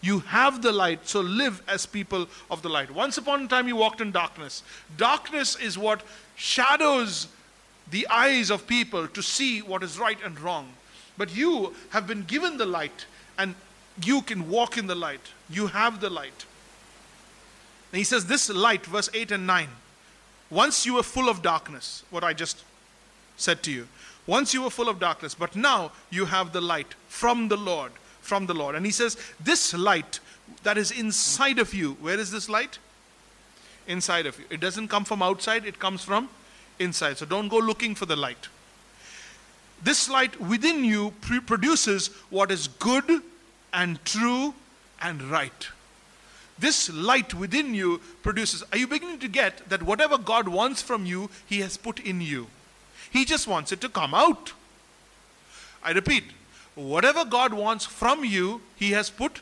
You 0.02 0.20
have 0.20 0.62
the 0.62 0.72
light, 0.72 1.06
so 1.06 1.20
live 1.20 1.62
as 1.68 1.84
people 1.84 2.26
of 2.50 2.62
the 2.62 2.68
light. 2.68 2.90
Once 2.90 3.18
upon 3.18 3.44
a 3.44 3.48
time, 3.48 3.68
you 3.68 3.76
walked 3.76 4.00
in 4.00 4.12
darkness. 4.12 4.62
Darkness 4.96 5.56
is 5.56 5.76
what 5.76 6.02
shadows 6.36 7.28
the 7.90 8.06
eyes 8.08 8.50
of 8.50 8.66
people 8.66 9.06
to 9.08 9.22
see 9.22 9.60
what 9.60 9.82
is 9.82 9.98
right 9.98 10.18
and 10.24 10.40
wrong. 10.40 10.70
But 11.18 11.36
you 11.36 11.74
have 11.90 12.06
been 12.06 12.22
given 12.22 12.56
the 12.56 12.66
light, 12.66 13.04
and 13.36 13.54
you 14.02 14.22
can 14.22 14.48
walk 14.48 14.78
in 14.78 14.86
the 14.86 14.94
light. 14.94 15.20
You 15.50 15.66
have 15.66 16.00
the 16.00 16.08
light. 16.08 16.46
And 17.92 17.98
he 17.98 18.04
says, 18.04 18.24
This 18.24 18.48
light, 18.48 18.86
verse 18.86 19.10
8 19.12 19.32
and 19.32 19.46
9, 19.46 19.68
once 20.48 20.86
you 20.86 20.94
were 20.94 21.02
full 21.02 21.28
of 21.28 21.42
darkness, 21.42 22.04
what 22.10 22.24
I 22.24 22.32
just 22.32 22.64
said 23.40 23.62
to 23.64 23.72
you. 23.72 23.88
Once 24.26 24.55
you 24.55 24.62
were 24.62 24.70
full 24.70 24.88
of 24.88 25.00
darkness, 25.00 25.35
but 25.35 25.57
now 25.57 25.90
you 26.11 26.26
have 26.26 26.53
the 26.53 26.61
light 26.61 26.94
from 27.09 27.48
the 27.48 27.57
Lord. 27.57 27.92
From 28.20 28.46
the 28.46 28.55
Lord. 28.55 28.74
And 28.74 28.85
he 28.87 28.92
says, 28.92 29.16
This 29.42 29.74
light 29.74 30.20
that 30.62 30.79
is 30.79 30.90
inside 30.90 31.59
of 31.59 31.74
you, 31.74 31.94
where 32.00 32.18
is 32.18 32.31
this 32.31 32.48
light? 32.48 32.79
Inside 33.87 34.26
of 34.26 34.38
you. 34.38 34.44
It 34.50 34.61
doesn't 34.61 34.88
come 34.88 35.05
from 35.05 35.22
outside, 35.22 35.64
it 35.64 35.79
comes 35.79 36.05
from 36.05 36.29
inside. 36.79 37.18
So 37.18 37.26
don't 37.26 37.48
go 37.48 37.59
looking 37.59 37.94
for 37.94 38.07
the 38.07 38.16
light. 38.16 38.48
This 39.83 40.11
light 40.11 40.38
within 40.40 40.85
you 40.85 41.12
produces 41.46 42.09
what 42.29 42.50
is 42.50 42.68
good 42.68 43.22
and 43.72 44.05
true 44.05 44.55
and 45.00 45.22
right. 45.22 45.68
This 46.59 46.92
light 46.92 47.33
within 47.33 47.74
you 47.74 48.00
produces. 48.22 48.62
Are 48.70 48.79
you 48.79 48.87
beginning 48.87 49.18
to 49.20 49.29
get 49.29 49.68
that 49.70 49.83
whatever 49.83 50.18
God 50.18 50.46
wants 50.46 50.83
from 50.83 51.07
you, 51.07 51.31
He 51.46 51.61
has 51.61 51.79
put 51.79 51.98
in 51.98 52.20
you? 52.20 52.48
He 53.11 53.25
just 53.25 53.46
wants 53.46 53.73
it 53.73 53.81
to 53.81 53.88
come 53.88 54.14
out. 54.14 54.53
I 55.83 55.92
repeat, 55.92 56.25
whatever 56.75 57.25
God 57.25 57.53
wants 57.53 57.85
from 57.87 58.25
you, 58.25 58.61
He 58.77 58.90
has 58.92 59.11
put 59.11 59.40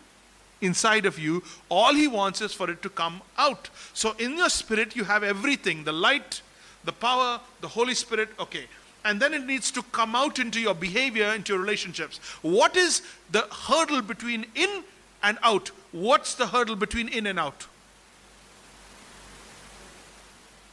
inside 0.61 1.07
of 1.07 1.19
you. 1.19 1.43
All 1.69 1.95
He 1.95 2.09
wants 2.09 2.41
is 2.41 2.53
for 2.53 2.71
it 2.71 2.83
to 2.83 2.89
come 2.89 3.23
out. 3.37 3.69
So 3.93 4.13
in 4.19 4.37
your 4.37 4.49
spirit, 4.49 4.97
you 4.97 5.05
have 5.05 5.23
everything 5.23 5.85
the 5.85 5.93
light, 5.93 6.43
the 6.85 6.93
power, 6.93 7.41
the 7.61 7.69
Holy 7.69 7.95
Spirit. 7.95 8.31
Okay. 8.39 8.65
And 9.05 9.21
then 9.21 9.33
it 9.33 9.47
needs 9.47 9.71
to 9.73 9.83
come 9.83 10.15
out 10.17 10.39
into 10.39 10.61
your 10.61 10.75
behavior, 10.75 11.33
into 11.33 11.53
your 11.53 11.63
relationships. 11.63 12.19
What 12.43 12.77
is 12.77 13.03
the 13.31 13.43
hurdle 13.43 14.03
between 14.03 14.47
in 14.55 14.83
and 15.23 15.39
out? 15.43 15.71
What's 15.93 16.35
the 16.35 16.49
hurdle 16.49 16.77
between 16.77 17.09
in 17.09 17.27
and 17.27 17.39
out? 17.39 17.67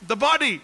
The 0.07 0.15
body, 0.15 0.61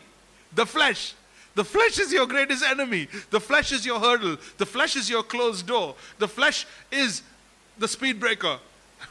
the 0.54 0.65
flesh. 0.65 1.13
The 1.55 1.65
flesh 1.65 1.99
is 1.99 2.13
your 2.13 2.27
greatest 2.27 2.63
enemy. 2.63 3.07
The 3.29 3.39
flesh 3.39 3.71
is 3.71 3.85
your 3.85 3.99
hurdle. 3.99 4.37
The 4.57 4.65
flesh 4.65 4.95
is 4.95 5.09
your 5.09 5.23
closed 5.23 5.67
door. 5.67 5.95
The 6.17 6.27
flesh 6.27 6.65
is 6.91 7.23
the 7.77 7.87
speed 7.87 8.19
breaker. 8.19 8.57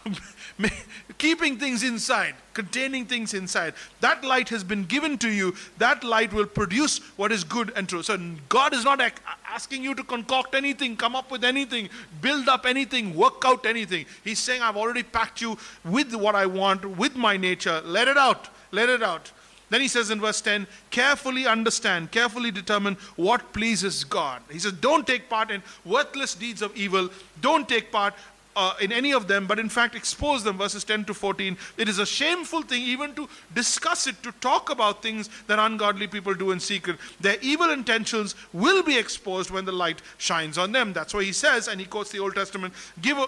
keeping 1.18 1.58
things 1.58 1.82
inside, 1.82 2.34
containing 2.54 3.04
things 3.06 3.34
inside. 3.34 3.74
That 4.00 4.24
light 4.24 4.48
has 4.48 4.64
been 4.64 4.84
given 4.84 5.18
to 5.18 5.28
you. 5.28 5.54
That 5.78 6.02
light 6.02 6.32
will 6.32 6.46
produce 6.46 6.98
what 7.16 7.32
is 7.32 7.44
good 7.44 7.72
and 7.76 7.88
true. 7.88 8.02
So 8.02 8.18
God 8.48 8.72
is 8.72 8.84
not 8.84 9.00
asking 9.46 9.82
you 9.82 9.94
to 9.94 10.02
concoct 10.02 10.54
anything, 10.54 10.96
come 10.96 11.14
up 11.14 11.30
with 11.30 11.44
anything, 11.44 11.88
build 12.20 12.48
up 12.48 12.66
anything, 12.66 13.14
work 13.14 13.42
out 13.44 13.66
anything. 13.66 14.06
He's 14.24 14.38
saying, 14.38 14.62
I've 14.62 14.76
already 14.76 15.02
packed 15.02 15.40
you 15.40 15.58
with 15.84 16.14
what 16.14 16.34
I 16.34 16.46
want, 16.46 16.84
with 16.84 17.16
my 17.16 17.36
nature. 17.36 17.82
Let 17.84 18.08
it 18.08 18.16
out. 18.16 18.48
Let 18.72 18.88
it 18.88 19.02
out. 19.02 19.32
Then 19.70 19.80
he 19.80 19.88
says 19.88 20.10
in 20.10 20.20
verse 20.20 20.40
10, 20.40 20.66
carefully 20.90 21.46
understand, 21.46 22.10
carefully 22.10 22.50
determine 22.50 22.96
what 23.16 23.52
pleases 23.52 24.04
God. 24.04 24.42
He 24.50 24.58
says, 24.58 24.72
don't 24.72 25.06
take 25.06 25.28
part 25.28 25.50
in 25.50 25.62
worthless 25.84 26.34
deeds 26.34 26.60
of 26.60 26.76
evil. 26.76 27.08
Don't 27.40 27.68
take 27.68 27.90
part 27.90 28.14
uh, 28.56 28.74
in 28.80 28.92
any 28.92 29.12
of 29.12 29.28
them, 29.28 29.46
but 29.46 29.58
in 29.58 29.68
fact 29.68 29.94
expose 29.94 30.42
them, 30.42 30.58
verses 30.58 30.82
10 30.82 31.04
to 31.04 31.14
14. 31.14 31.56
It 31.78 31.88
is 31.88 32.00
a 32.00 32.06
shameful 32.06 32.62
thing 32.62 32.82
even 32.82 33.14
to 33.14 33.28
discuss 33.54 34.08
it, 34.08 34.20
to 34.24 34.32
talk 34.32 34.70
about 34.70 35.02
things 35.02 35.30
that 35.46 35.58
ungodly 35.60 36.08
people 36.08 36.34
do 36.34 36.50
in 36.50 36.58
secret. 36.58 36.98
Their 37.20 37.36
evil 37.40 37.70
intentions 37.70 38.34
will 38.52 38.82
be 38.82 38.98
exposed 38.98 39.50
when 39.50 39.64
the 39.64 39.72
light 39.72 40.02
shines 40.18 40.58
on 40.58 40.72
them. 40.72 40.92
That's 40.92 41.14
why 41.14 41.22
he 41.22 41.32
says, 41.32 41.68
and 41.68 41.80
he 41.80 41.86
quotes 41.86 42.10
the 42.10 42.18
Old 42.18 42.34
Testament, 42.34 42.74
give 43.00 43.18
a, 43.18 43.26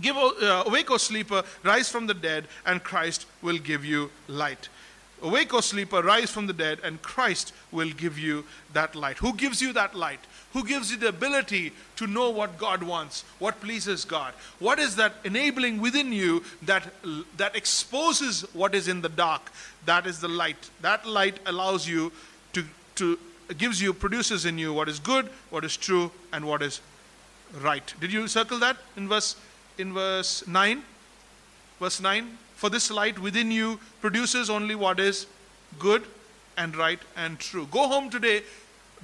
Give, 0.00 0.16
uh, 0.16 0.62
awake, 0.66 0.88
O 0.92 0.98
sleeper, 0.98 1.42
rise 1.64 1.88
from 1.88 2.06
the 2.06 2.14
dead, 2.14 2.46
and 2.64 2.80
Christ 2.80 3.26
will 3.42 3.58
give 3.58 3.84
you 3.84 4.12
light. 4.28 4.68
Awake, 5.22 5.52
O 5.52 5.60
sleeper, 5.60 6.02
rise 6.02 6.30
from 6.30 6.46
the 6.46 6.52
dead, 6.52 6.78
and 6.82 7.02
Christ 7.02 7.52
will 7.70 7.90
give 7.90 8.18
you 8.18 8.44
that 8.72 8.94
light. 8.94 9.18
Who 9.18 9.34
gives 9.34 9.60
you 9.60 9.72
that 9.74 9.94
light? 9.94 10.20
Who 10.52 10.64
gives 10.64 10.90
you 10.90 10.96
the 10.96 11.08
ability 11.08 11.72
to 11.96 12.06
know 12.06 12.30
what 12.30 12.58
God 12.58 12.82
wants, 12.82 13.24
what 13.38 13.60
pleases 13.60 14.04
God? 14.04 14.32
What 14.58 14.78
is 14.78 14.96
that 14.96 15.14
enabling 15.24 15.80
within 15.80 16.12
you 16.12 16.42
that, 16.62 16.88
that 17.36 17.54
exposes 17.54 18.42
what 18.54 18.74
is 18.74 18.88
in 18.88 19.02
the 19.02 19.08
dark? 19.08 19.52
That 19.84 20.06
is 20.06 20.20
the 20.20 20.28
light. 20.28 20.70
That 20.80 21.06
light 21.06 21.38
allows 21.46 21.86
you 21.86 22.12
to, 22.54 22.64
to 22.96 23.18
gives 23.58 23.82
you, 23.82 23.92
produces 23.92 24.44
in 24.44 24.58
you 24.58 24.72
what 24.72 24.88
is 24.88 24.98
good, 24.98 25.26
what 25.50 25.64
is 25.64 25.76
true, 25.76 26.10
and 26.32 26.44
what 26.46 26.62
is 26.62 26.80
right. 27.60 27.94
Did 28.00 28.12
you 28.12 28.28
circle 28.28 28.58
that 28.60 28.76
in 28.96 29.08
verse 29.08 29.36
in 29.78 29.92
verse 29.92 30.46
9? 30.46 30.82
Verse 31.78 32.00
9 32.00 32.38
for 32.60 32.68
this 32.68 32.90
light 32.90 33.18
within 33.18 33.50
you 33.50 33.80
produces 34.02 34.50
only 34.50 34.74
what 34.74 35.00
is 35.00 35.26
good 35.78 36.02
and 36.58 36.76
right 36.76 36.98
and 37.16 37.38
true. 37.38 37.66
Go 37.70 37.88
home 37.88 38.10
today 38.10 38.42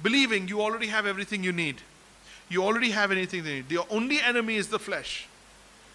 believing 0.03 0.47
you 0.47 0.61
already 0.61 0.85
have 0.85 1.07
everything 1.07 1.43
you 1.43 1.51
need. 1.51 1.81
You 2.49 2.63
already 2.63 2.91
have 2.91 3.11
anything 3.11 3.43
you 3.43 3.55
need. 3.55 3.67
The 3.67 3.79
only 3.89 4.21
enemy 4.21 4.57
is 4.57 4.67
the 4.67 4.77
flesh. 4.77 5.27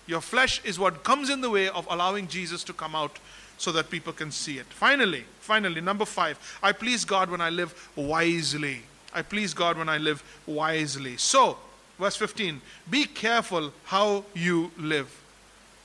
Your 0.09 0.21
flesh 0.21 0.61
is 0.65 0.77
what 0.77 1.05
comes 1.05 1.31
in 1.31 1.41
the 1.41 1.51
way 1.51 1.69
of 1.69 1.87
allowing 1.89 2.27
Jesus 2.27 2.65
to 2.65 2.73
come 2.73 2.97
out 2.97 3.21
so 3.59 3.71
that 3.71 3.91
people 3.91 4.13
can 4.13 4.33
see 4.33 4.59
it. 4.59 4.67
Finally, 4.67 5.25
finally, 5.39 5.81
number 5.81 6.05
five, 6.05 6.37
I 6.65 6.73
please 6.73 7.05
God 7.05 7.31
when 7.31 7.41
I 7.41 7.51
live 7.51 7.93
wisely. 7.95 8.83
I 9.15 9.23
please 9.23 9.55
God 9.55 9.79
when 9.79 9.89
I 9.89 9.99
live 9.99 10.25
wisely. 10.47 11.17
So, 11.17 11.59
verse 11.97 12.17
15, 12.17 12.61
be 12.91 13.05
careful 13.05 13.73
how 13.85 14.25
you 14.35 14.73
live. 14.77 15.22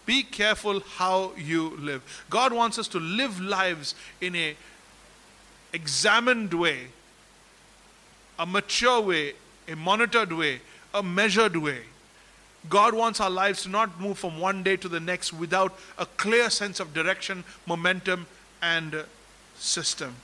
Be 0.07 0.23
careful 0.23 0.79
how 0.79 1.33
you 1.37 1.77
live. 1.77 2.01
God 2.29 2.53
wants 2.53 2.79
us 2.79 2.87
to 2.89 2.99
live 2.99 3.39
lives 3.41 3.93
in 4.21 4.35
a 4.35 4.55
examined 5.73 6.53
way, 6.53 6.87
a 8.39 8.45
mature 8.45 9.01
way, 9.01 9.33
a 9.67 9.75
monitored 9.75 10.31
way, 10.31 10.61
a 10.93 11.03
measured 11.03 11.57
way. 11.57 11.81
God 12.69 12.93
wants 12.93 13.19
our 13.19 13.29
lives 13.29 13.63
to 13.63 13.69
not 13.69 13.99
move 13.99 14.17
from 14.17 14.39
one 14.39 14.63
day 14.63 14.77
to 14.77 14.87
the 14.87 14.99
next 14.99 15.33
without 15.33 15.77
a 15.97 16.05
clear 16.05 16.49
sense 16.49 16.79
of 16.79 16.93
direction, 16.93 17.43
momentum, 17.65 18.27
and 18.61 19.03
system. 19.57 20.15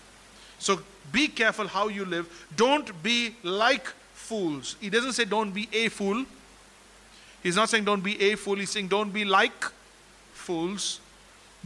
So 0.60 0.80
be 1.12 1.28
careful 1.28 1.68
how 1.68 1.90
you 1.90 2.06
live. 2.06 2.48
Don't 2.56 3.04
be 3.04 3.36
like 3.44 3.88
fools. 4.14 4.78
He 4.80 4.90
doesn't 4.90 5.14
say 5.14 5.26
don't 5.26 5.52
be 5.52 5.68
a 5.74 5.90
fool. 5.90 6.26
He's 7.44 7.58
not 7.58 7.70
saying 7.70 7.84
don't 7.84 8.04
be 8.04 8.20
a 8.32 8.36
fool, 8.36 8.56
he's 8.56 8.70
saying 8.70 8.88
don't 8.88 9.14
be 9.14 9.26
like 9.26 9.66
fools, 10.34 11.02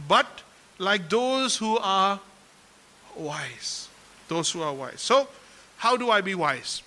but 0.08 0.42
like 0.78 1.08
those 1.08 1.56
who 1.56 1.78
are 1.78 2.20
wise. 3.16 3.88
Those 4.26 4.50
who 4.50 4.62
are 4.62 4.74
wise. 4.74 5.00
So, 5.00 5.28
how 5.78 5.96
do 5.96 6.10
I 6.10 6.20
be 6.20 6.34
wise? 6.34 6.82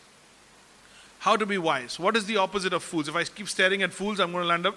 How 1.19 1.35
to 1.35 1.45
be 1.45 1.57
wise? 1.57 1.99
What 1.99 2.15
is 2.17 2.25
the 2.25 2.37
opposite 2.37 2.73
of 2.73 2.83
fools? 2.83 3.07
If 3.07 3.15
I 3.15 3.23
keep 3.23 3.47
staring 3.47 3.81
at 3.81 3.93
fools, 3.93 4.19
I'm 4.19 4.31
going 4.31 4.43
to 4.43 4.47
land 4.47 4.65
up. 4.65 4.75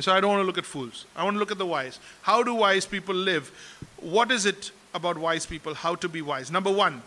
So, 0.00 0.12
I 0.12 0.20
don't 0.20 0.30
want 0.30 0.40
to 0.40 0.46
look 0.46 0.58
at 0.58 0.64
fools. 0.64 1.04
I 1.14 1.22
want 1.22 1.34
to 1.34 1.38
look 1.38 1.52
at 1.52 1.58
the 1.58 1.66
wise. 1.66 1.98
How 2.22 2.42
do 2.42 2.54
wise 2.54 2.86
people 2.86 3.14
live? 3.14 3.52
What 4.00 4.30
is 4.30 4.46
it 4.46 4.70
about 4.94 5.18
wise 5.18 5.46
people? 5.46 5.74
How 5.74 5.94
to 5.96 6.08
be 6.08 6.22
wise? 6.22 6.50
Number 6.50 6.72
one, 6.72 7.02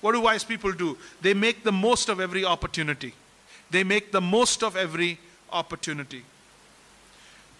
what 0.00 0.12
do 0.12 0.20
wise 0.20 0.44
people 0.44 0.72
do? 0.72 0.96
They 1.20 1.34
make 1.34 1.64
the 1.64 1.72
most 1.72 2.08
of 2.08 2.20
every 2.20 2.44
opportunity. 2.44 3.14
They 3.70 3.84
make 3.84 4.12
the 4.12 4.20
most 4.20 4.62
of 4.62 4.76
every 4.76 5.18
opportunity. 5.52 6.24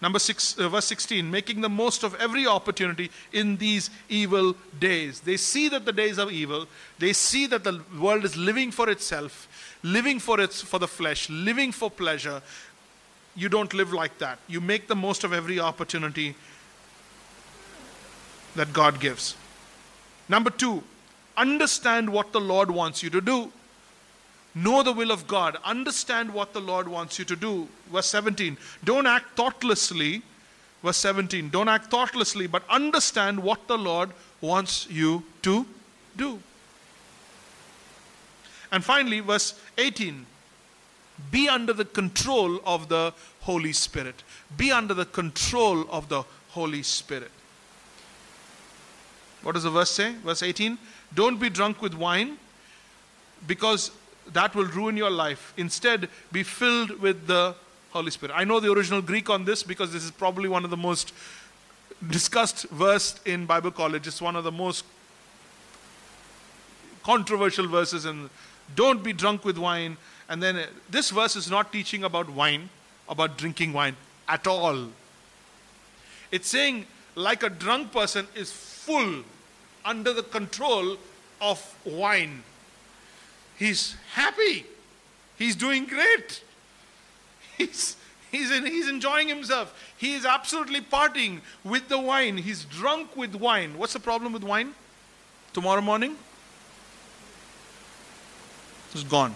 Number 0.01 0.17
six, 0.17 0.57
uh, 0.57 0.67
verse 0.67 0.85
16, 0.85 1.29
making 1.29 1.61
the 1.61 1.69
most 1.69 2.03
of 2.03 2.15
every 2.15 2.47
opportunity 2.47 3.11
in 3.31 3.57
these 3.57 3.91
evil 4.09 4.55
days. 4.79 5.19
They 5.19 5.37
see 5.37 5.69
that 5.69 5.85
the 5.85 5.93
days 5.93 6.17
are 6.17 6.31
evil. 6.31 6.65
They 6.97 7.13
see 7.13 7.45
that 7.47 7.63
the 7.63 7.81
world 7.99 8.25
is 8.25 8.35
living 8.35 8.71
for 8.71 8.89
itself, 8.89 9.47
living 9.83 10.17
for 10.17 10.39
its 10.39 10.59
for 10.59 10.79
the 10.79 10.87
flesh, 10.87 11.29
living 11.29 11.71
for 11.71 11.91
pleasure. 11.91 12.41
You 13.35 13.47
don't 13.47 13.71
live 13.75 13.93
like 13.93 14.17
that. 14.17 14.39
You 14.47 14.59
make 14.59 14.87
the 14.87 14.95
most 14.95 15.23
of 15.23 15.33
every 15.33 15.59
opportunity 15.59 16.35
that 18.55 18.73
God 18.73 18.99
gives. 18.99 19.35
Number 20.27 20.49
two, 20.49 20.83
understand 21.37 22.11
what 22.11 22.31
the 22.31 22.41
Lord 22.41 22.71
wants 22.71 23.03
you 23.03 23.11
to 23.11 23.21
do. 23.21 23.51
Know 24.53 24.83
the 24.83 24.91
will 24.91 25.11
of 25.11 25.27
God. 25.27 25.57
Understand 25.63 26.33
what 26.33 26.53
the 26.53 26.59
Lord 26.59 26.87
wants 26.87 27.17
you 27.17 27.25
to 27.25 27.35
do. 27.35 27.67
Verse 27.91 28.07
17. 28.07 28.57
Don't 28.83 29.07
act 29.07 29.37
thoughtlessly. 29.37 30.21
Verse 30.83 30.97
17. 30.97 31.49
Don't 31.49 31.69
act 31.69 31.89
thoughtlessly, 31.89 32.47
but 32.47 32.63
understand 32.69 33.41
what 33.41 33.67
the 33.67 33.77
Lord 33.77 34.11
wants 34.41 34.87
you 34.89 35.23
to 35.43 35.65
do. 36.17 36.39
And 38.71 38.83
finally, 38.83 39.19
verse 39.19 39.59
18. 39.77 40.25
Be 41.29 41.47
under 41.47 41.73
the 41.73 41.85
control 41.85 42.59
of 42.65 42.89
the 42.89 43.13
Holy 43.41 43.73
Spirit. 43.73 44.23
Be 44.57 44.71
under 44.71 44.93
the 44.93 45.05
control 45.05 45.85
of 45.89 46.09
the 46.09 46.23
Holy 46.49 46.83
Spirit. 46.83 47.31
What 49.43 49.53
does 49.53 49.63
the 49.63 49.69
verse 49.69 49.91
say? 49.91 50.13
Verse 50.25 50.43
18. 50.43 50.77
Don't 51.13 51.39
be 51.39 51.49
drunk 51.49 51.81
with 51.81 51.93
wine 51.93 52.37
because 53.47 53.91
that 54.33 54.55
will 54.55 54.65
ruin 54.65 54.97
your 54.97 55.09
life. 55.09 55.53
Instead, 55.57 56.09
be 56.31 56.43
filled 56.43 56.99
with 56.99 57.27
the 57.27 57.55
Holy 57.91 58.11
Spirit. 58.11 58.33
I 58.35 58.43
know 58.43 58.59
the 58.59 58.71
original 58.71 59.01
Greek 59.01 59.29
on 59.29 59.45
this 59.45 59.63
because 59.63 59.91
this 59.91 60.03
is 60.03 60.11
probably 60.11 60.47
one 60.47 60.63
of 60.63 60.69
the 60.69 60.77
most 60.77 61.13
discussed 62.09 62.67
verse 62.69 63.19
in 63.25 63.45
Bible 63.45 63.71
college. 63.71 64.07
It's 64.07 64.21
one 64.21 64.35
of 64.35 64.43
the 64.43 64.51
most 64.51 64.85
controversial 67.03 67.67
verses 67.67 68.05
and 68.05 68.29
don't 68.75 69.03
be 69.03 69.13
drunk 69.13 69.43
with 69.43 69.57
wine. 69.57 69.97
And 70.29 70.41
then 70.41 70.55
uh, 70.55 70.65
this 70.89 71.09
verse 71.09 71.35
is 71.35 71.49
not 71.49 71.71
teaching 71.71 72.03
about 72.03 72.29
wine, 72.29 72.69
about 73.09 73.37
drinking 73.37 73.73
wine 73.73 73.95
at 74.27 74.47
all. 74.47 74.87
It's 76.31 76.47
saying 76.47 76.85
like 77.15 77.43
a 77.43 77.49
drunk 77.49 77.91
person 77.91 78.27
is 78.35 78.51
full 78.51 79.23
under 79.83 80.13
the 80.13 80.23
control 80.23 80.97
of 81.41 81.75
wine. 81.83 82.43
He's 83.61 83.95
happy. 84.13 84.65
He's 85.37 85.55
doing 85.55 85.85
great. 85.85 86.41
He's, 87.59 87.95
he's, 88.31 88.49
he's 88.49 88.89
enjoying 88.89 89.27
himself. 89.27 89.93
He 89.99 90.15
is 90.15 90.25
absolutely 90.25 90.81
partying 90.81 91.41
with 91.63 91.87
the 91.87 91.99
wine. 91.99 92.37
He's 92.37 92.65
drunk 92.65 93.15
with 93.15 93.35
wine. 93.35 93.77
What's 93.77 93.93
the 93.93 93.99
problem 93.99 94.33
with 94.33 94.43
wine? 94.43 94.73
Tomorrow 95.53 95.81
morning? 95.81 96.15
It's 98.93 99.03
gone. 99.03 99.35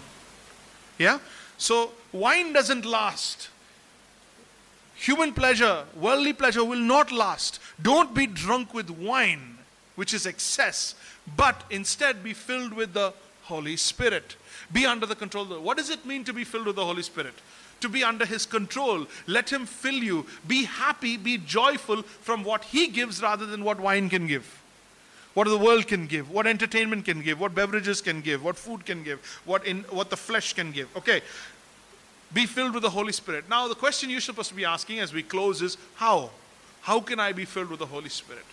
Yeah? 0.98 1.20
So, 1.56 1.92
wine 2.10 2.52
doesn't 2.52 2.84
last. 2.84 3.50
Human 4.96 5.34
pleasure, 5.34 5.84
worldly 5.94 6.32
pleasure 6.32 6.64
will 6.64 6.80
not 6.80 7.12
last. 7.12 7.60
Don't 7.80 8.12
be 8.12 8.26
drunk 8.26 8.74
with 8.74 8.90
wine, 8.90 9.58
which 9.94 10.12
is 10.12 10.26
excess, 10.26 10.96
but 11.36 11.62
instead 11.70 12.24
be 12.24 12.32
filled 12.32 12.72
with 12.72 12.92
the 12.92 13.14
Holy 13.46 13.76
Spirit. 13.76 14.36
Be 14.72 14.86
under 14.86 15.06
the 15.06 15.14
control. 15.14 15.44
What 15.46 15.76
does 15.76 15.90
it 15.90 16.04
mean 16.04 16.24
to 16.24 16.32
be 16.32 16.44
filled 16.44 16.66
with 16.66 16.76
the 16.76 16.84
Holy 16.84 17.02
Spirit? 17.02 17.34
To 17.80 17.88
be 17.88 18.02
under 18.02 18.26
His 18.26 18.46
control. 18.46 19.06
Let 19.26 19.50
Him 19.50 19.66
fill 19.66 19.94
you. 19.94 20.26
Be 20.46 20.64
happy, 20.64 21.16
be 21.16 21.38
joyful 21.38 22.02
from 22.02 22.44
what 22.44 22.64
He 22.64 22.88
gives 22.88 23.22
rather 23.22 23.46
than 23.46 23.64
what 23.64 23.80
wine 23.80 24.08
can 24.08 24.26
give. 24.26 24.62
What 25.34 25.48
the 25.48 25.58
world 25.58 25.86
can 25.86 26.06
give, 26.06 26.30
what 26.30 26.46
entertainment 26.46 27.04
can 27.04 27.20
give, 27.20 27.38
what 27.38 27.54
beverages 27.54 28.00
can 28.00 28.22
give, 28.22 28.42
what 28.42 28.56
food 28.56 28.86
can 28.86 29.02
give, 29.02 29.20
what, 29.44 29.66
in, 29.66 29.82
what 29.90 30.08
the 30.08 30.16
flesh 30.16 30.54
can 30.54 30.72
give. 30.72 30.88
Okay, 30.96 31.20
be 32.32 32.46
filled 32.46 32.72
with 32.72 32.82
the 32.82 32.90
Holy 32.90 33.12
Spirit. 33.12 33.48
Now, 33.48 33.68
the 33.68 33.74
question 33.74 34.08
you're 34.08 34.22
supposed 34.22 34.48
to 34.48 34.54
be 34.54 34.64
asking 34.64 35.00
as 35.00 35.12
we 35.12 35.22
close 35.22 35.60
is 35.60 35.76
how? 35.96 36.30
How 36.80 37.00
can 37.00 37.20
I 37.20 37.32
be 37.32 37.44
filled 37.44 37.68
with 37.68 37.80
the 37.80 37.86
Holy 37.86 38.08
Spirit? 38.08 38.44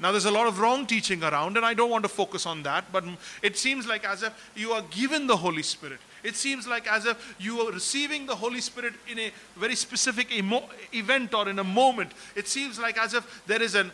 Now, 0.00 0.12
there's 0.12 0.26
a 0.26 0.30
lot 0.30 0.46
of 0.46 0.60
wrong 0.60 0.86
teaching 0.86 1.24
around, 1.24 1.56
and 1.56 1.66
I 1.66 1.74
don't 1.74 1.90
want 1.90 2.04
to 2.04 2.08
focus 2.08 2.46
on 2.46 2.62
that, 2.62 2.92
but 2.92 3.04
it 3.42 3.58
seems 3.58 3.86
like 3.86 4.04
as 4.04 4.22
if 4.22 4.50
you 4.54 4.70
are 4.72 4.82
given 4.90 5.26
the 5.26 5.36
Holy 5.36 5.62
Spirit. 5.62 5.98
It 6.22 6.36
seems 6.36 6.66
like 6.66 6.86
as 6.86 7.06
if 7.06 7.36
you 7.38 7.60
are 7.60 7.72
receiving 7.72 8.26
the 8.26 8.36
Holy 8.36 8.60
Spirit 8.60 8.94
in 9.08 9.18
a 9.18 9.32
very 9.56 9.74
specific 9.74 10.32
emo- 10.32 10.68
event 10.92 11.34
or 11.34 11.48
in 11.48 11.58
a 11.58 11.64
moment. 11.64 12.12
It 12.36 12.48
seems 12.48 12.78
like 12.78 12.98
as 12.98 13.14
if 13.14 13.42
there 13.46 13.62
is 13.62 13.74
an 13.74 13.90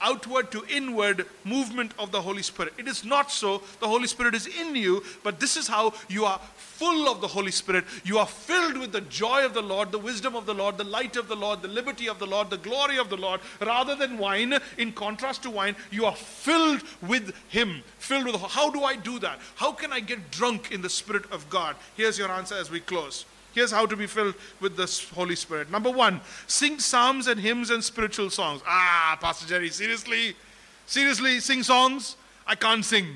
outward 0.00 0.50
to 0.52 0.64
inward 0.68 1.26
movement 1.44 1.92
of 1.98 2.12
the 2.12 2.22
Holy 2.22 2.42
Spirit. 2.42 2.74
It 2.78 2.88
is 2.88 3.04
not 3.04 3.30
so. 3.30 3.62
The 3.80 3.88
Holy 3.88 4.06
Spirit 4.06 4.34
is 4.34 4.46
in 4.46 4.76
you, 4.76 5.02
but 5.22 5.40
this 5.40 5.56
is 5.56 5.68
how 5.68 5.94
you 6.08 6.24
are 6.24 6.40
full 6.56 7.08
of 7.08 7.20
the 7.20 7.28
Holy 7.28 7.50
Spirit. 7.50 7.84
You 8.04 8.18
are 8.18 8.26
filled 8.26 8.76
with 8.76 8.92
the 8.92 9.00
joy 9.00 9.44
of 9.44 9.54
the 9.54 9.62
Lord, 9.62 9.92
the 9.92 9.98
wisdom 9.98 10.36
of 10.36 10.46
the 10.46 10.54
Lord, 10.54 10.76
the 10.76 10.84
light 10.84 11.16
of 11.16 11.28
the 11.28 11.36
Lord, 11.36 11.62
the 11.62 11.68
liberty 11.68 12.08
of 12.08 12.18
the 12.18 12.26
Lord, 12.26 12.50
the 12.50 12.58
glory 12.58 12.98
of 12.98 13.08
the 13.08 13.16
Lord. 13.16 13.40
Rather 13.60 13.94
than 13.94 14.18
wine, 14.18 14.58
in 14.76 14.92
contrast 14.92 15.42
to 15.44 15.50
wine, 15.50 15.76
you 15.90 16.04
are 16.04 16.16
filled 16.16 16.82
with 17.02 17.34
Him. 17.48 17.82
Filled 17.98 18.26
with. 18.26 18.36
How 18.36 18.70
do 18.70 18.82
I 18.82 18.96
do 18.96 19.18
that? 19.20 19.38
How 19.54 19.72
can 19.72 19.92
I 19.92 20.00
get 20.00 20.30
drunk 20.30 20.70
in 20.70 20.82
the 20.82 20.90
Spirit 20.90 21.30
of 21.32 21.48
God? 21.48 21.76
Here's 21.96 22.18
your 22.18 22.30
answer 22.30 22.56
as 22.56 22.70
we 22.70 22.80
close. 22.80 23.24
Here's 23.56 23.70
how 23.70 23.86
to 23.86 23.96
be 23.96 24.06
filled 24.06 24.34
with 24.60 24.76
the 24.76 25.14
Holy 25.14 25.34
Spirit. 25.34 25.70
Number 25.70 25.90
one, 25.90 26.20
sing 26.46 26.78
psalms 26.78 27.26
and 27.26 27.40
hymns 27.40 27.70
and 27.70 27.82
spiritual 27.82 28.28
songs. 28.28 28.60
Ah, 28.66 29.16
Pastor 29.18 29.46
Jerry, 29.46 29.70
seriously? 29.70 30.36
Seriously, 30.84 31.40
sing 31.40 31.62
songs? 31.62 32.16
I 32.46 32.54
can't 32.54 32.84
sing. 32.84 33.06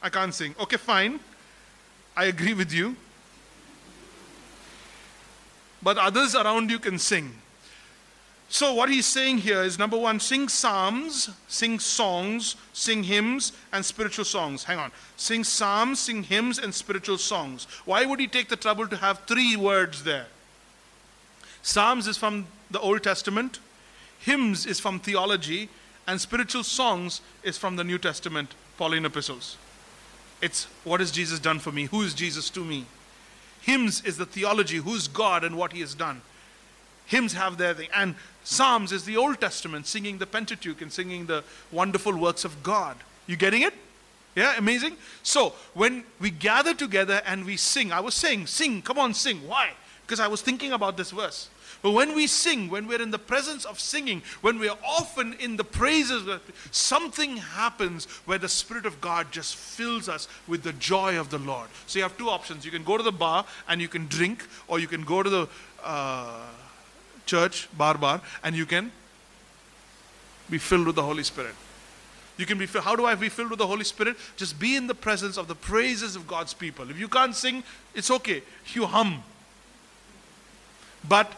I 0.00 0.08
can't 0.08 0.32
sing. 0.32 0.54
Okay, 0.60 0.76
fine. 0.76 1.18
I 2.16 2.26
agree 2.26 2.54
with 2.54 2.72
you. 2.72 2.94
But 5.82 5.98
others 5.98 6.36
around 6.36 6.70
you 6.70 6.78
can 6.78 6.96
sing. 6.96 7.32
So, 8.52 8.74
what 8.74 8.90
he's 8.90 9.06
saying 9.06 9.38
here 9.38 9.62
is 9.62 9.78
number 9.78 9.96
one, 9.96 10.20
sing 10.20 10.46
psalms, 10.46 11.30
sing 11.48 11.78
songs, 11.78 12.54
sing 12.74 13.02
hymns, 13.02 13.52
and 13.72 13.82
spiritual 13.82 14.26
songs. 14.26 14.64
Hang 14.64 14.78
on. 14.78 14.92
Sing 15.16 15.42
psalms, 15.42 16.00
sing 16.00 16.22
hymns, 16.22 16.58
and 16.58 16.74
spiritual 16.74 17.16
songs. 17.16 17.66
Why 17.86 18.04
would 18.04 18.20
he 18.20 18.26
take 18.26 18.50
the 18.50 18.56
trouble 18.56 18.86
to 18.88 18.96
have 18.98 19.20
three 19.20 19.56
words 19.56 20.04
there? 20.04 20.26
Psalms 21.62 22.06
is 22.06 22.18
from 22.18 22.46
the 22.70 22.78
Old 22.78 23.02
Testament, 23.02 23.58
hymns 24.18 24.66
is 24.66 24.78
from 24.78 25.00
theology, 25.00 25.70
and 26.06 26.20
spiritual 26.20 26.62
songs 26.62 27.22
is 27.42 27.56
from 27.56 27.76
the 27.76 27.84
New 27.84 27.96
Testament, 27.96 28.54
Pauline 28.76 29.06
epistles. 29.06 29.56
It's 30.42 30.64
what 30.84 31.00
has 31.00 31.10
Jesus 31.10 31.38
done 31.38 31.58
for 31.58 31.72
me? 31.72 31.86
Who 31.86 32.02
is 32.02 32.12
Jesus 32.12 32.50
to 32.50 32.62
me? 32.62 32.84
Hymns 33.62 34.02
is 34.02 34.18
the 34.18 34.26
theology, 34.26 34.76
who's 34.76 35.08
God 35.08 35.42
and 35.42 35.56
what 35.56 35.72
he 35.72 35.80
has 35.80 35.94
done. 35.94 36.20
Hymns 37.06 37.32
have 37.32 37.58
their 37.58 37.74
thing. 37.74 37.88
And 37.94 38.14
Psalms 38.44 38.92
is 38.92 39.04
the 39.04 39.16
Old 39.16 39.40
Testament, 39.40 39.86
singing 39.86 40.18
the 40.18 40.26
Pentateuch 40.26 40.82
and 40.82 40.92
singing 40.92 41.26
the 41.26 41.44
wonderful 41.70 42.16
works 42.16 42.44
of 42.44 42.62
God. 42.62 42.96
You 43.26 43.36
getting 43.36 43.62
it? 43.62 43.74
Yeah, 44.34 44.54
amazing. 44.56 44.96
So 45.22 45.52
when 45.74 46.04
we 46.18 46.30
gather 46.30 46.74
together 46.74 47.22
and 47.26 47.44
we 47.44 47.56
sing, 47.56 47.92
I 47.92 48.00
was 48.00 48.14
saying, 48.14 48.46
sing, 48.46 48.82
come 48.82 48.98
on, 48.98 49.14
sing. 49.14 49.46
Why? 49.46 49.70
Because 50.06 50.20
I 50.20 50.28
was 50.28 50.40
thinking 50.40 50.72
about 50.72 50.96
this 50.96 51.10
verse. 51.10 51.48
But 51.82 51.92
when 51.92 52.14
we 52.14 52.28
sing, 52.28 52.70
when 52.70 52.86
we're 52.86 53.02
in 53.02 53.10
the 53.10 53.18
presence 53.18 53.64
of 53.64 53.80
singing, 53.80 54.22
when 54.40 54.58
we're 54.58 54.76
often 54.86 55.34
in 55.34 55.56
the 55.56 55.64
praises, 55.64 56.28
something 56.70 57.38
happens 57.38 58.04
where 58.24 58.38
the 58.38 58.48
Spirit 58.48 58.86
of 58.86 59.00
God 59.00 59.32
just 59.32 59.56
fills 59.56 60.08
us 60.08 60.28
with 60.46 60.62
the 60.62 60.72
joy 60.74 61.18
of 61.18 61.30
the 61.30 61.38
Lord. 61.38 61.68
So 61.86 61.98
you 61.98 62.04
have 62.04 62.16
two 62.16 62.30
options. 62.30 62.64
You 62.64 62.70
can 62.70 62.84
go 62.84 62.96
to 62.96 63.02
the 63.02 63.12
bar 63.12 63.44
and 63.68 63.80
you 63.80 63.88
can 63.88 64.06
drink, 64.06 64.46
or 64.68 64.78
you 64.78 64.86
can 64.86 65.02
go 65.02 65.22
to 65.22 65.30
the 65.30 65.48
uh, 65.82 66.40
church, 67.26 67.68
bar 67.76 67.96
bar, 67.98 68.20
and 68.42 68.54
you 68.56 68.66
can 68.66 68.90
be 70.50 70.58
filled 70.58 70.86
with 70.86 70.96
the 70.96 71.02
Holy 71.02 71.22
Spirit. 71.22 71.54
You 72.36 72.46
can 72.46 72.58
be 72.58 72.66
filled. 72.66 72.84
How 72.84 72.96
do 72.96 73.04
I 73.04 73.14
be 73.14 73.28
filled 73.28 73.50
with 73.50 73.58
the 73.58 73.66
Holy 73.66 73.84
Spirit? 73.84 74.16
Just 74.36 74.58
be 74.58 74.76
in 74.76 74.86
the 74.86 74.94
presence 74.94 75.36
of 75.36 75.48
the 75.48 75.54
praises 75.54 76.16
of 76.16 76.26
God's 76.26 76.54
people. 76.54 76.90
If 76.90 76.98
you 76.98 77.08
can't 77.08 77.34
sing, 77.34 77.62
it's 77.94 78.10
okay. 78.10 78.42
You 78.72 78.86
hum. 78.86 79.22
But 81.08 81.30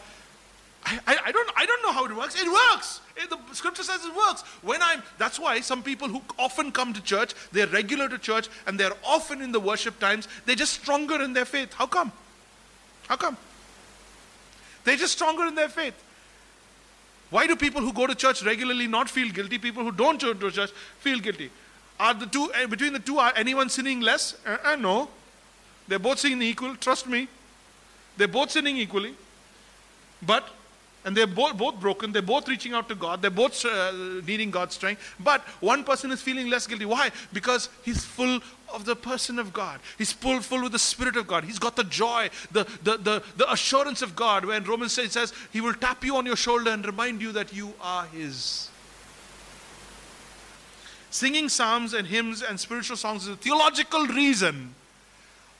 I, 0.85 0.99
I, 1.25 1.31
don't, 1.31 1.49
I 1.55 1.65
don't 1.65 1.81
know 1.81 1.91
how 1.91 2.05
it 2.05 2.15
works. 2.15 2.39
It 2.39 2.47
works. 2.47 3.01
It, 3.17 3.29
the 3.29 3.37
scripture 3.53 3.83
says 3.83 4.05
it 4.05 4.15
works. 4.15 4.41
When 4.61 4.81
I'm, 4.81 5.01
that's 5.17 5.39
why 5.39 5.59
some 5.61 5.81
people 5.81 6.07
who 6.07 6.21
often 6.37 6.71
come 6.71 6.93
to 6.93 7.01
church, 7.01 7.33
they're 7.51 7.67
regular 7.67 8.07
to 8.07 8.17
church, 8.17 8.49
and 8.67 8.79
they're 8.79 8.93
often 9.03 9.41
in 9.41 9.51
the 9.51 9.59
worship 9.59 9.99
times, 9.99 10.27
they're 10.45 10.55
just 10.55 10.73
stronger 10.73 11.21
in 11.21 11.33
their 11.33 11.45
faith. 11.45 11.73
How 11.73 11.87
come? 11.87 12.11
How 13.07 13.15
come? 13.15 13.37
They're 14.85 14.95
just 14.95 15.13
stronger 15.13 15.45
in 15.45 15.55
their 15.55 15.67
faith. 15.67 16.01
Why 17.31 17.47
do 17.47 17.55
people 17.55 17.81
who 17.81 17.91
go 17.91 18.07
to 18.07 18.15
church 18.15 18.43
regularly 18.43 18.87
not 18.87 19.09
feel 19.09 19.29
guilty? 19.29 19.57
People 19.57 19.83
who 19.83 19.91
don't 19.91 20.21
go 20.21 20.33
to 20.33 20.51
church 20.51 20.71
feel 20.99 21.19
guilty. 21.19 21.49
Are 21.99 22.13
the 22.13 22.27
two 22.27 22.51
eh, 22.53 22.65
between 22.67 22.93
the 22.93 22.99
two? 22.99 23.17
Are 23.17 23.33
anyone 23.35 23.69
sinning 23.69 23.99
less? 24.01 24.37
Uh, 24.45 24.57
uh, 24.63 24.75
no. 24.75 25.09
They're 25.87 25.99
both 25.99 26.19
sinning 26.19 26.41
equal. 26.43 26.75
Trust 26.75 27.07
me. 27.07 27.27
They're 28.15 28.27
both 28.27 28.51
sinning 28.51 28.77
equally. 28.77 29.15
But 30.21 30.47
and 31.05 31.15
they're 31.15 31.27
both, 31.27 31.55
both 31.55 31.79
broken. 31.79 32.11
They're 32.11 32.23
both 32.23 32.49
reaching 32.49 32.73
out 32.73 32.89
to 32.89 32.95
God. 32.95 33.21
They're 33.21 33.31
both 33.31 33.63
uh, 33.63 33.91
needing 34.25 34.49
God's 34.49 34.73
strength. 34.73 35.01
But 35.19 35.41
one 35.61 35.83
person 35.83 36.11
is 36.11 36.21
feeling 36.21 36.49
less 36.49 36.65
guilty. 36.65 36.85
Why? 36.85 37.11
Because 37.31 37.69
he's 37.83 38.03
full 38.03 38.41
of 38.73 38.85
the 38.85 38.95
person 38.95 39.37
of 39.37 39.53
God. 39.53 39.79
He's 39.99 40.11
full, 40.11 40.41
full 40.41 40.63
with 40.63 40.71
the 40.71 40.79
Spirit 40.79 41.15
of 41.15 41.27
God. 41.27 41.43
He's 41.43 41.59
got 41.59 41.75
the 41.75 41.83
joy, 41.83 42.31
the, 42.51 42.63
the, 42.83 42.97
the, 42.97 43.23
the 43.37 43.51
assurance 43.51 44.01
of 44.01 44.15
God. 44.15 44.45
When 44.45 44.63
Romans 44.63 44.93
says, 44.93 45.11
says, 45.11 45.31
He 45.53 45.61
will 45.61 45.75
tap 45.75 46.03
you 46.03 46.17
on 46.17 46.25
your 46.25 46.35
shoulder 46.35 46.71
and 46.71 46.83
remind 46.83 47.21
you 47.21 47.31
that 47.33 47.53
you 47.53 47.73
are 47.81 48.07
His. 48.07 48.69
Singing 51.11 51.49
psalms 51.49 51.93
and 51.93 52.07
hymns 52.07 52.41
and 52.41 52.59
spiritual 52.59 52.97
songs 52.97 53.23
is 53.23 53.29
a 53.29 53.37
theological 53.37 54.07
reason 54.07 54.73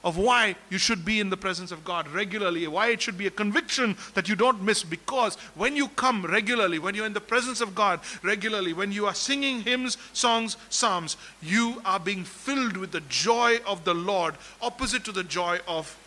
of 0.06 0.18
why 0.18 0.56
you 0.70 0.78
should 0.78 1.04
be 1.04 1.20
in 1.20 1.32
the 1.32 1.36
presence 1.36 1.72
of 1.72 1.84
God 1.84 2.08
regularly, 2.08 2.68
why 2.68 2.90
it 2.90 3.02
should 3.02 3.18
be 3.18 3.26
a 3.26 3.32
conviction 3.32 3.98
that 4.14 4.30
you 4.30 4.36
don't 4.36 4.62
miss. 4.62 4.84
Because 4.84 5.36
when 5.56 5.76
you 5.76 5.88
come 5.90 6.24
regularly, 6.24 6.78
when 6.78 6.94
you're 6.94 7.08
in 7.08 7.14
the 7.14 7.20
presence 7.20 7.60
of 7.60 7.74
God 7.74 8.00
regularly, 8.22 8.72
when 8.72 8.92
you 8.92 9.08
are 9.08 9.16
singing 9.16 9.62
hymns, 9.62 9.98
songs, 10.14 10.58
psalms, 10.70 11.18
you 11.42 11.82
are 11.84 12.00
being 12.00 12.24
filled 12.24 12.78
with 12.78 12.92
the 12.92 13.02
joy 13.10 13.58
of 13.66 13.84
the 13.84 13.96
Lord, 13.96 14.36
opposite 14.62 15.04
to 15.06 15.12
the 15.12 15.24
joy 15.24 15.60
of 15.68 15.98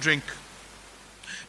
drink. 0.00 0.24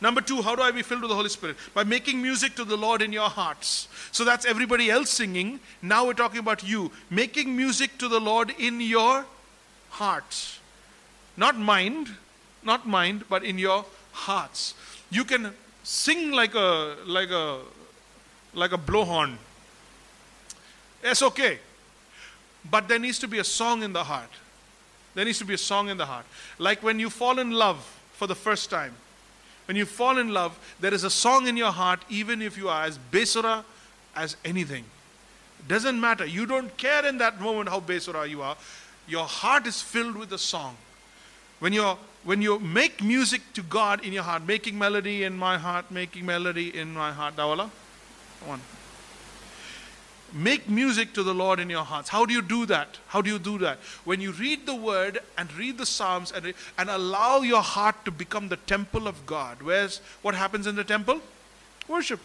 Number 0.02 0.22
two, 0.22 0.44
how 0.44 0.56
do 0.56 0.62
I 0.62 0.72
be 0.72 0.84
filled 0.84 1.02
with 1.02 1.10
the 1.10 1.16
Holy 1.16 1.30
Spirit? 1.30 1.58
By 1.74 1.84
making 1.84 2.22
music 2.22 2.56
to 2.56 2.64
the 2.64 2.78
Lord 2.78 3.02
in 3.02 3.12
your 3.12 3.30
hearts. 3.30 3.88
So 4.12 4.24
that's 4.24 4.46
everybody 4.46 4.90
else 4.90 5.10
singing. 5.10 5.60
Now 5.82 6.06
we're 6.06 6.14
talking 6.14 6.40
about 6.40 6.64
you. 6.64 6.92
Making 7.10 7.56
music 7.56 7.98
to 8.00 8.08
the 8.08 8.20
Lord 8.20 8.52
in 8.60 8.82
your 8.82 9.26
hearts. 9.91 10.60
Not 11.38 11.58
mind, 11.58 12.10
not 12.63 12.88
mind, 12.88 13.25
but 13.30 13.43
in 13.43 13.58
your 13.58 13.86
hearts. 14.12 14.73
You 15.10 15.23
can 15.23 15.54
sing 15.84 16.32
like 16.32 16.56
a 16.56 16.95
like 17.06 17.32
a 17.32 17.60
like 18.54 18.73
a 18.73 18.77
blowhorn. 18.77 19.36
It's 21.04 21.21
okay. 21.21 21.60
But 22.69 22.88
there 22.88 22.99
needs 22.99 23.17
to 23.19 23.27
be 23.27 23.39
a 23.39 23.43
song 23.43 23.82
in 23.82 23.93
the 23.93 24.04
heart. 24.04 24.30
There 25.15 25.25
needs 25.25 25.39
to 25.39 25.45
be 25.45 25.56
a 25.56 25.58
song 25.58 25.89
in 25.89 25.97
the 25.97 26.06
heart. 26.06 26.25
Like 26.60 26.84
when 26.84 26.99
you 26.99 27.10
fall 27.10 27.39
in 27.39 27.51
love 27.51 27.80
for 28.13 28.27
the 28.27 28.36
first 28.36 28.69
time. 28.69 28.93
When 29.65 29.77
you 29.77 29.86
fall 29.86 30.17
in 30.17 30.30
love, 30.30 30.58
there 30.80 30.93
is 30.93 31.04
a 31.04 31.10
song 31.10 31.47
in 31.47 31.56
your 31.58 31.71
heart, 31.71 32.01
even 32.10 32.41
if 32.41 32.58
you 32.58 32.69
are 32.69 32.84
as 32.84 32.99
besura 33.12 33.63
as 34.15 34.36
anything. 34.43 34.84
It 35.60 35.67
Doesn't 35.67 35.99
matter. 35.99 36.25
You 36.25 36.45
don't 36.45 36.75
care 36.77 37.06
in 37.06 37.17
that 37.19 37.39
moment 37.39 37.69
how 37.69 37.80
besura 37.80 38.30
you 38.30 38.41
are. 38.41 38.58
Your 39.08 39.26
heart 39.26 39.68
is 39.68 39.82
filled 39.82 40.16
with 40.16 40.32
a 40.34 40.38
song. 40.38 40.78
When 41.60 41.74
you're 41.74 41.98
when 42.24 42.42
you 42.42 42.60
make 42.60 43.04
music 43.04 43.42
to 43.54 43.64
God 43.64 44.06
in 44.06 44.14
your 44.14 44.24
heart, 44.24 44.46
making 44.46 44.78
melody 44.78 45.24
in 45.24 45.38
my 45.38 45.58
heart, 45.58 45.90
making 45.90 46.26
melody 46.26 46.78
in 46.78 46.94
my 46.94 47.12
heart, 47.12 47.36
Dawala, 47.36 47.70
one. 48.46 48.62
Make 50.34 50.70
music 50.70 51.14
to 51.14 51.24
the 51.24 51.34
Lord 51.34 51.60
in 51.60 51.70
your 51.70 51.84
hearts. 51.84 52.10
How 52.10 52.26
do 52.26 52.34
you 52.34 52.42
do 52.42 52.66
that? 52.68 53.00
How 53.08 53.22
do 53.22 53.30
you 53.30 53.40
do 53.40 53.58
that? 53.60 53.80
When 54.06 54.22
you 54.22 54.32
read 54.32 54.66
the 54.66 54.76
word 54.76 55.20
and 55.38 55.52
read 55.56 55.78
the 55.78 55.86
Psalms 55.86 56.32
and, 56.32 56.54
and 56.78 56.90
allow 56.90 57.42
your 57.42 57.62
heart 57.62 58.06
to 58.06 58.12
become 58.12 58.48
the 58.48 58.56
temple 58.56 59.08
of 59.08 59.26
God. 59.26 59.62
Where's 59.62 60.00
what 60.22 60.36
happens 60.36 60.68
in 60.68 60.76
the 60.76 60.86
temple? 60.86 61.20
Worship. 61.88 62.22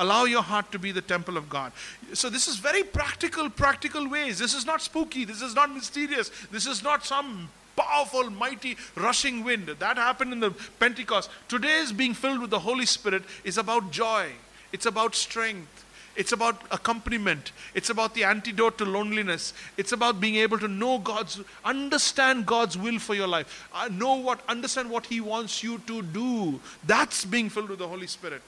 Allow 0.00 0.24
your 0.24 0.42
heart 0.42 0.72
to 0.72 0.78
be 0.78 0.92
the 0.92 1.02
temple 1.02 1.36
of 1.36 1.50
God. 1.50 1.72
So 2.14 2.30
this 2.30 2.48
is 2.48 2.56
very 2.56 2.82
practical, 2.82 3.50
practical 3.50 4.08
ways. 4.08 4.38
This 4.38 4.54
is 4.54 4.64
not 4.64 4.80
spooky. 4.80 5.26
This 5.26 5.42
is 5.42 5.54
not 5.54 5.72
mysterious. 5.72 6.30
This 6.50 6.66
is 6.66 6.82
not 6.82 7.04
some 7.04 7.50
powerful, 7.76 8.30
mighty, 8.30 8.78
rushing 8.96 9.44
wind. 9.44 9.68
That 9.78 9.98
happened 9.98 10.32
in 10.32 10.40
the 10.40 10.52
Pentecost. 10.78 11.28
Today's 11.48 11.92
being 11.92 12.14
filled 12.14 12.40
with 12.40 12.48
the 12.48 12.60
Holy 12.60 12.86
Spirit 12.86 13.24
is 13.44 13.58
about 13.58 13.90
joy. 13.90 14.30
It's 14.72 14.86
about 14.86 15.14
strength. 15.14 15.84
It's 16.16 16.32
about 16.32 16.62
accompaniment. 16.70 17.52
It's 17.74 17.90
about 17.90 18.14
the 18.14 18.24
antidote 18.24 18.78
to 18.78 18.86
loneliness. 18.86 19.52
It's 19.76 19.92
about 19.92 20.18
being 20.18 20.36
able 20.36 20.58
to 20.60 20.68
know 20.68 20.98
God's, 20.98 21.40
understand 21.62 22.46
God's 22.46 22.78
will 22.78 22.98
for 22.98 23.14
your 23.14 23.28
life. 23.28 23.68
Uh, 23.74 23.90
know 23.92 24.14
what, 24.14 24.40
understand 24.48 24.88
what 24.88 25.04
He 25.04 25.20
wants 25.20 25.62
you 25.62 25.78
to 25.86 26.00
do. 26.00 26.58
That's 26.86 27.26
being 27.26 27.50
filled 27.50 27.68
with 27.68 27.80
the 27.80 27.88
Holy 27.88 28.06
Spirit. 28.06 28.42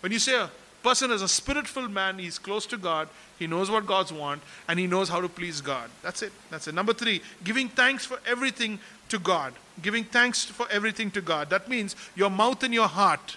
When 0.00 0.12
you 0.12 0.18
say 0.18 0.46
person 0.82 1.10
is 1.10 1.22
a 1.22 1.28
spirit 1.28 1.66
filled 1.66 1.90
man, 1.90 2.18
he's 2.18 2.38
close 2.38 2.66
to 2.66 2.76
God, 2.76 3.08
he 3.38 3.46
knows 3.46 3.70
what 3.70 3.86
God's 3.86 4.12
want, 4.12 4.42
and 4.68 4.78
he 4.78 4.86
knows 4.86 5.08
how 5.08 5.20
to 5.20 5.28
please 5.28 5.60
God. 5.60 5.90
That's 6.02 6.22
it. 6.22 6.32
That's 6.50 6.68
it. 6.68 6.74
Number 6.74 6.92
three, 6.92 7.22
giving 7.44 7.68
thanks 7.68 8.04
for 8.04 8.18
everything 8.26 8.78
to 9.08 9.18
God. 9.18 9.54
Giving 9.80 10.04
thanks 10.04 10.44
for 10.44 10.66
everything 10.70 11.10
to 11.12 11.20
God. 11.20 11.50
That 11.50 11.68
means 11.68 11.96
your 12.14 12.30
mouth 12.30 12.62
and 12.62 12.74
your 12.74 12.88
heart 12.88 13.36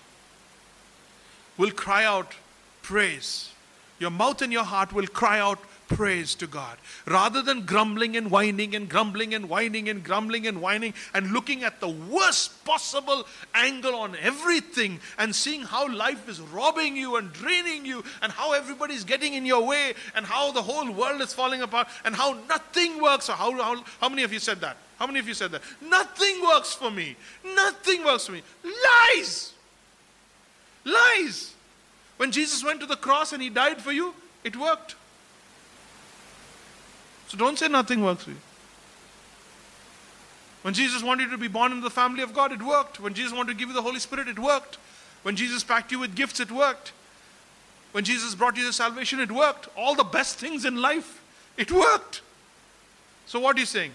will 1.57 1.71
cry 1.71 2.03
out 2.05 2.33
praise. 2.81 3.51
Your 3.99 4.11
mouth 4.11 4.41
and 4.41 4.51
your 4.51 4.63
heart 4.63 4.93
will 4.93 5.07
cry 5.07 5.39
out 5.39 5.59
praise 5.87 6.35
to 6.35 6.47
God. 6.47 6.77
Rather 7.05 7.41
than 7.41 7.65
grumbling 7.65 8.15
and 8.17 8.31
whining 8.31 8.75
and 8.75 8.89
grumbling 8.89 9.33
and 9.33 9.49
whining 9.49 9.89
and 9.89 10.03
grumbling 10.03 10.47
and 10.47 10.61
whining 10.61 10.93
and 11.13 11.31
looking 11.31 11.63
at 11.63 11.79
the 11.79 11.89
worst 11.89 12.63
possible 12.65 13.25
angle 13.53 13.95
on 13.95 14.15
everything 14.21 14.99
and 15.17 15.35
seeing 15.35 15.61
how 15.61 15.91
life 15.93 16.27
is 16.27 16.41
robbing 16.41 16.95
you 16.95 17.17
and 17.17 17.31
draining 17.33 17.85
you 17.85 18.03
and 18.21 18.31
how 18.31 18.53
everybody's 18.53 19.03
getting 19.03 19.33
in 19.33 19.45
your 19.45 19.65
way 19.65 19.93
and 20.15 20.25
how 20.25 20.51
the 20.51 20.61
whole 20.61 20.91
world 20.91 21.21
is 21.21 21.33
falling 21.33 21.61
apart 21.61 21.87
and 22.03 22.15
how 22.15 22.33
nothing 22.47 23.01
works. 23.01 23.27
How, 23.27 23.51
how, 23.51 23.83
how 24.01 24.09
many 24.09 24.23
of 24.23 24.33
you 24.33 24.39
said 24.39 24.61
that? 24.61 24.77
How 24.97 25.07
many 25.07 25.19
of 25.19 25.27
you 25.27 25.33
said 25.33 25.51
that? 25.51 25.61
Nothing 25.81 26.41
works 26.41 26.73
for 26.73 26.89
me. 26.89 27.15
Nothing 27.43 28.03
works 28.05 28.25
for 28.25 28.31
me. 28.31 28.41
Lies. 28.63 29.53
Lies. 30.85 31.53
When 32.17 32.31
Jesus 32.31 32.63
went 32.63 32.79
to 32.79 32.85
the 32.85 32.95
cross 32.95 33.33
and 33.33 33.41
he 33.41 33.49
died 33.49 33.81
for 33.81 33.91
you, 33.91 34.13
it 34.43 34.55
worked. 34.55 34.95
So 37.27 37.37
don't 37.37 37.57
say 37.57 37.67
nothing 37.67 38.03
works 38.03 38.23
for 38.23 38.31
you. 38.31 38.37
When 40.61 40.73
Jesus 40.73 41.03
wanted 41.03 41.25
you 41.25 41.29
to 41.31 41.37
be 41.37 41.47
born 41.47 41.71
into 41.71 41.83
the 41.83 41.91
family 41.91 42.23
of 42.23 42.33
God, 42.33 42.51
it 42.51 42.61
worked. 42.61 42.99
When 42.99 43.13
Jesus 43.13 43.33
wanted 43.33 43.53
to 43.53 43.57
give 43.57 43.69
you 43.69 43.75
the 43.75 43.83
Holy 43.83 43.99
Spirit, 43.99 44.27
it 44.27 44.39
worked. 44.39 44.77
When 45.21 45.35
Jesus 45.35 45.63
packed 45.63 45.91
you 45.91 45.99
with 45.99 46.15
gifts, 46.15 46.39
it 46.39 46.51
worked. 46.51 46.91
When 47.91 48.03
Jesus 48.03 48.35
brought 48.35 48.57
you 48.57 48.65
to 48.65 48.73
salvation, 48.73 49.19
it 49.19 49.31
worked. 49.31 49.67
All 49.77 49.95
the 49.95 50.03
best 50.03 50.37
things 50.37 50.65
in 50.65 50.81
life, 50.81 51.21
it 51.55 51.71
worked. 51.71 52.21
So 53.25 53.39
what 53.39 53.55
are 53.55 53.59
you 53.59 53.65
saying? 53.65 53.91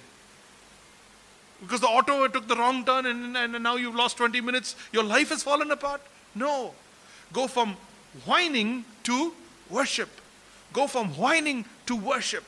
Because 1.60 1.80
the 1.80 1.86
auto 1.86 2.26
took 2.28 2.48
the 2.48 2.56
wrong 2.56 2.84
turn 2.84 3.06
and, 3.06 3.36
and 3.36 3.62
now 3.62 3.76
you've 3.76 3.94
lost 3.94 4.16
20 4.16 4.40
minutes, 4.40 4.76
your 4.92 5.04
life 5.04 5.28
has 5.28 5.42
fallen 5.42 5.70
apart? 5.70 6.00
No. 6.34 6.72
Go 7.32 7.46
from 7.46 7.76
whining 8.24 8.84
to 9.04 9.32
worship. 9.68 10.08
Go 10.72 10.86
from 10.86 11.08
whining 11.10 11.64
to 11.86 11.96
worship. 11.96 12.44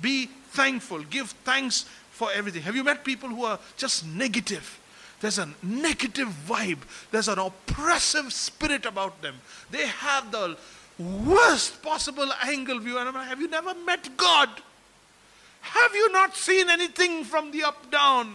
Be 0.00 0.26
thankful. 0.50 1.02
Give 1.04 1.28
thanks 1.44 1.86
for 2.10 2.30
everything. 2.32 2.62
Have 2.62 2.76
you 2.76 2.84
met 2.84 3.04
people 3.04 3.28
who 3.28 3.44
are 3.44 3.58
just 3.76 4.06
negative? 4.06 4.78
There's 5.20 5.38
a 5.38 5.48
negative 5.62 6.28
vibe, 6.48 6.80
there's 7.12 7.28
an 7.28 7.38
oppressive 7.38 8.32
spirit 8.32 8.84
about 8.84 9.22
them. 9.22 9.36
They 9.70 9.86
have 9.86 10.32
the 10.32 10.56
worst 10.98 11.80
possible 11.80 12.28
angle 12.42 12.80
view. 12.80 12.98
And 12.98 13.16
have 13.16 13.40
you 13.40 13.48
never 13.48 13.74
met 13.74 14.16
God? 14.16 14.48
Have 15.60 15.94
you 15.94 16.10
not 16.12 16.36
seen 16.36 16.68
anything 16.68 17.24
from 17.24 17.52
the 17.52 17.62
up 17.62 17.90
down? 17.90 18.34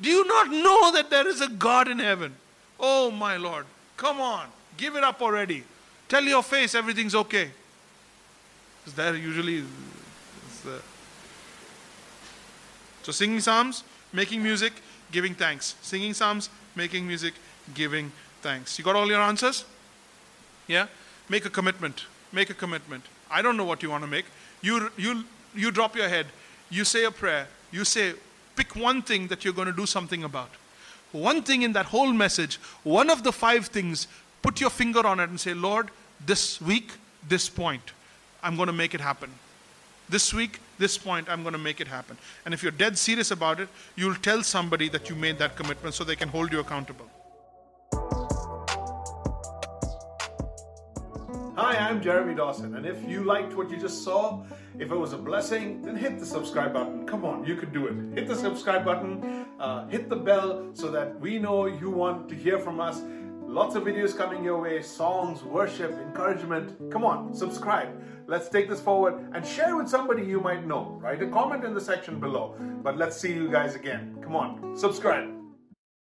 Do 0.00 0.08
you 0.08 0.26
not 0.26 0.50
know 0.50 0.92
that 0.92 1.10
there 1.10 1.28
is 1.28 1.42
a 1.42 1.48
God 1.48 1.86
in 1.86 1.98
heaven? 1.98 2.34
Oh, 2.78 3.10
my 3.10 3.36
Lord. 3.36 3.66
Come 3.98 4.20
on. 4.20 4.46
Give 4.78 4.96
it 4.96 5.04
up 5.04 5.20
already. 5.20 5.64
Tell 6.08 6.22
your 6.22 6.42
face 6.42 6.74
everything's 6.74 7.14
okay. 7.14 7.50
Because 8.80 8.96
there 8.96 9.14
usually 9.14 9.64
uh, 10.66 10.78
so 13.02 13.12
singing 13.12 13.40
psalms, 13.40 13.82
making 14.12 14.42
music, 14.42 14.72
giving 15.10 15.34
thanks. 15.34 15.74
Singing 15.82 16.14
psalms, 16.14 16.50
making 16.76 17.06
music, 17.06 17.34
giving 17.74 18.12
thanks. 18.42 18.78
You 18.78 18.84
got 18.84 18.96
all 18.96 19.08
your 19.08 19.20
answers? 19.20 19.64
Yeah? 20.66 20.86
Make 21.28 21.44
a 21.46 21.50
commitment. 21.50 22.04
Make 22.32 22.50
a 22.50 22.54
commitment. 22.54 23.04
I 23.30 23.42
don't 23.42 23.56
know 23.56 23.64
what 23.64 23.82
you 23.82 23.90
want 23.90 24.04
to 24.04 24.08
make. 24.08 24.26
You, 24.62 24.90
you, 24.96 25.24
you 25.54 25.70
drop 25.70 25.96
your 25.96 26.08
head. 26.08 26.26
You 26.68 26.84
say 26.84 27.04
a 27.04 27.10
prayer. 27.10 27.48
You 27.72 27.84
say, 27.84 28.14
pick 28.56 28.76
one 28.76 29.02
thing 29.02 29.28
that 29.28 29.44
you're 29.44 29.54
going 29.54 29.68
to 29.68 29.72
do 29.72 29.86
something 29.86 30.24
about. 30.24 30.50
One 31.12 31.42
thing 31.42 31.62
in 31.62 31.72
that 31.72 31.86
whole 31.86 32.12
message, 32.12 32.56
one 32.84 33.10
of 33.10 33.22
the 33.22 33.32
five 33.32 33.66
things, 33.66 34.06
put 34.42 34.60
your 34.60 34.70
finger 34.70 35.04
on 35.06 35.18
it 35.18 35.28
and 35.28 35.40
say, 35.40 35.54
Lord, 35.54 35.90
this 36.24 36.60
week, 36.60 36.92
this 37.28 37.48
point, 37.48 37.92
I'm 38.42 38.56
going 38.56 38.68
to 38.68 38.72
make 38.72 38.94
it 38.94 39.00
happen. 39.00 39.30
This 40.10 40.34
week, 40.34 40.58
this 40.76 40.98
point, 40.98 41.28
I'm 41.30 41.42
going 41.42 41.52
to 41.52 41.58
make 41.58 41.80
it 41.80 41.86
happen. 41.86 42.18
And 42.44 42.52
if 42.52 42.64
you're 42.64 42.72
dead 42.72 42.98
serious 42.98 43.30
about 43.30 43.60
it, 43.60 43.68
you'll 43.94 44.16
tell 44.16 44.42
somebody 44.42 44.88
that 44.88 45.08
you 45.08 45.14
made 45.14 45.38
that 45.38 45.54
commitment 45.54 45.94
so 45.94 46.02
they 46.02 46.16
can 46.16 46.28
hold 46.28 46.50
you 46.50 46.58
accountable. 46.58 47.06
Hi, 51.54 51.76
I'm 51.76 52.02
Jeremy 52.02 52.34
Dawson, 52.34 52.74
and 52.74 52.86
if 52.86 53.08
you 53.08 53.22
liked 53.22 53.54
what 53.54 53.70
you 53.70 53.76
just 53.76 54.02
saw, 54.02 54.42
if 54.80 54.90
it 54.90 54.96
was 54.96 55.12
a 55.12 55.18
blessing, 55.18 55.80
then 55.82 55.94
hit 55.94 56.18
the 56.18 56.26
subscribe 56.26 56.72
button. 56.72 57.06
Come 57.06 57.24
on, 57.24 57.44
you 57.44 57.54
can 57.54 57.72
do 57.72 57.86
it. 57.86 58.18
Hit 58.18 58.26
the 58.26 58.34
subscribe 58.34 58.84
button, 58.84 59.46
uh, 59.60 59.86
hit 59.86 60.08
the 60.08 60.16
bell 60.16 60.70
so 60.72 60.90
that 60.90 61.20
we 61.20 61.38
know 61.38 61.66
you 61.66 61.88
want 61.88 62.28
to 62.30 62.34
hear 62.34 62.58
from 62.58 62.80
us. 62.80 63.00
Lots 63.50 63.74
of 63.74 63.82
videos 63.82 64.16
coming 64.16 64.44
your 64.44 64.62
way 64.62 64.80
songs, 64.80 65.42
worship, 65.42 65.90
encouragement. 65.90 66.88
Come 66.92 67.04
on, 67.04 67.34
subscribe. 67.34 67.88
Let's 68.28 68.48
take 68.48 68.68
this 68.68 68.80
forward 68.80 69.14
and 69.34 69.44
share 69.44 69.74
with 69.74 69.88
somebody 69.88 70.22
you 70.24 70.40
might 70.40 70.64
know. 70.64 71.00
Write 71.02 71.20
a 71.20 71.26
comment 71.26 71.64
in 71.64 71.74
the 71.74 71.80
section 71.80 72.20
below. 72.20 72.54
But 72.84 72.96
let's 72.96 73.16
see 73.16 73.32
you 73.32 73.50
guys 73.50 73.74
again. 73.74 74.16
Come 74.22 74.36
on, 74.36 74.76
subscribe. 74.76 75.39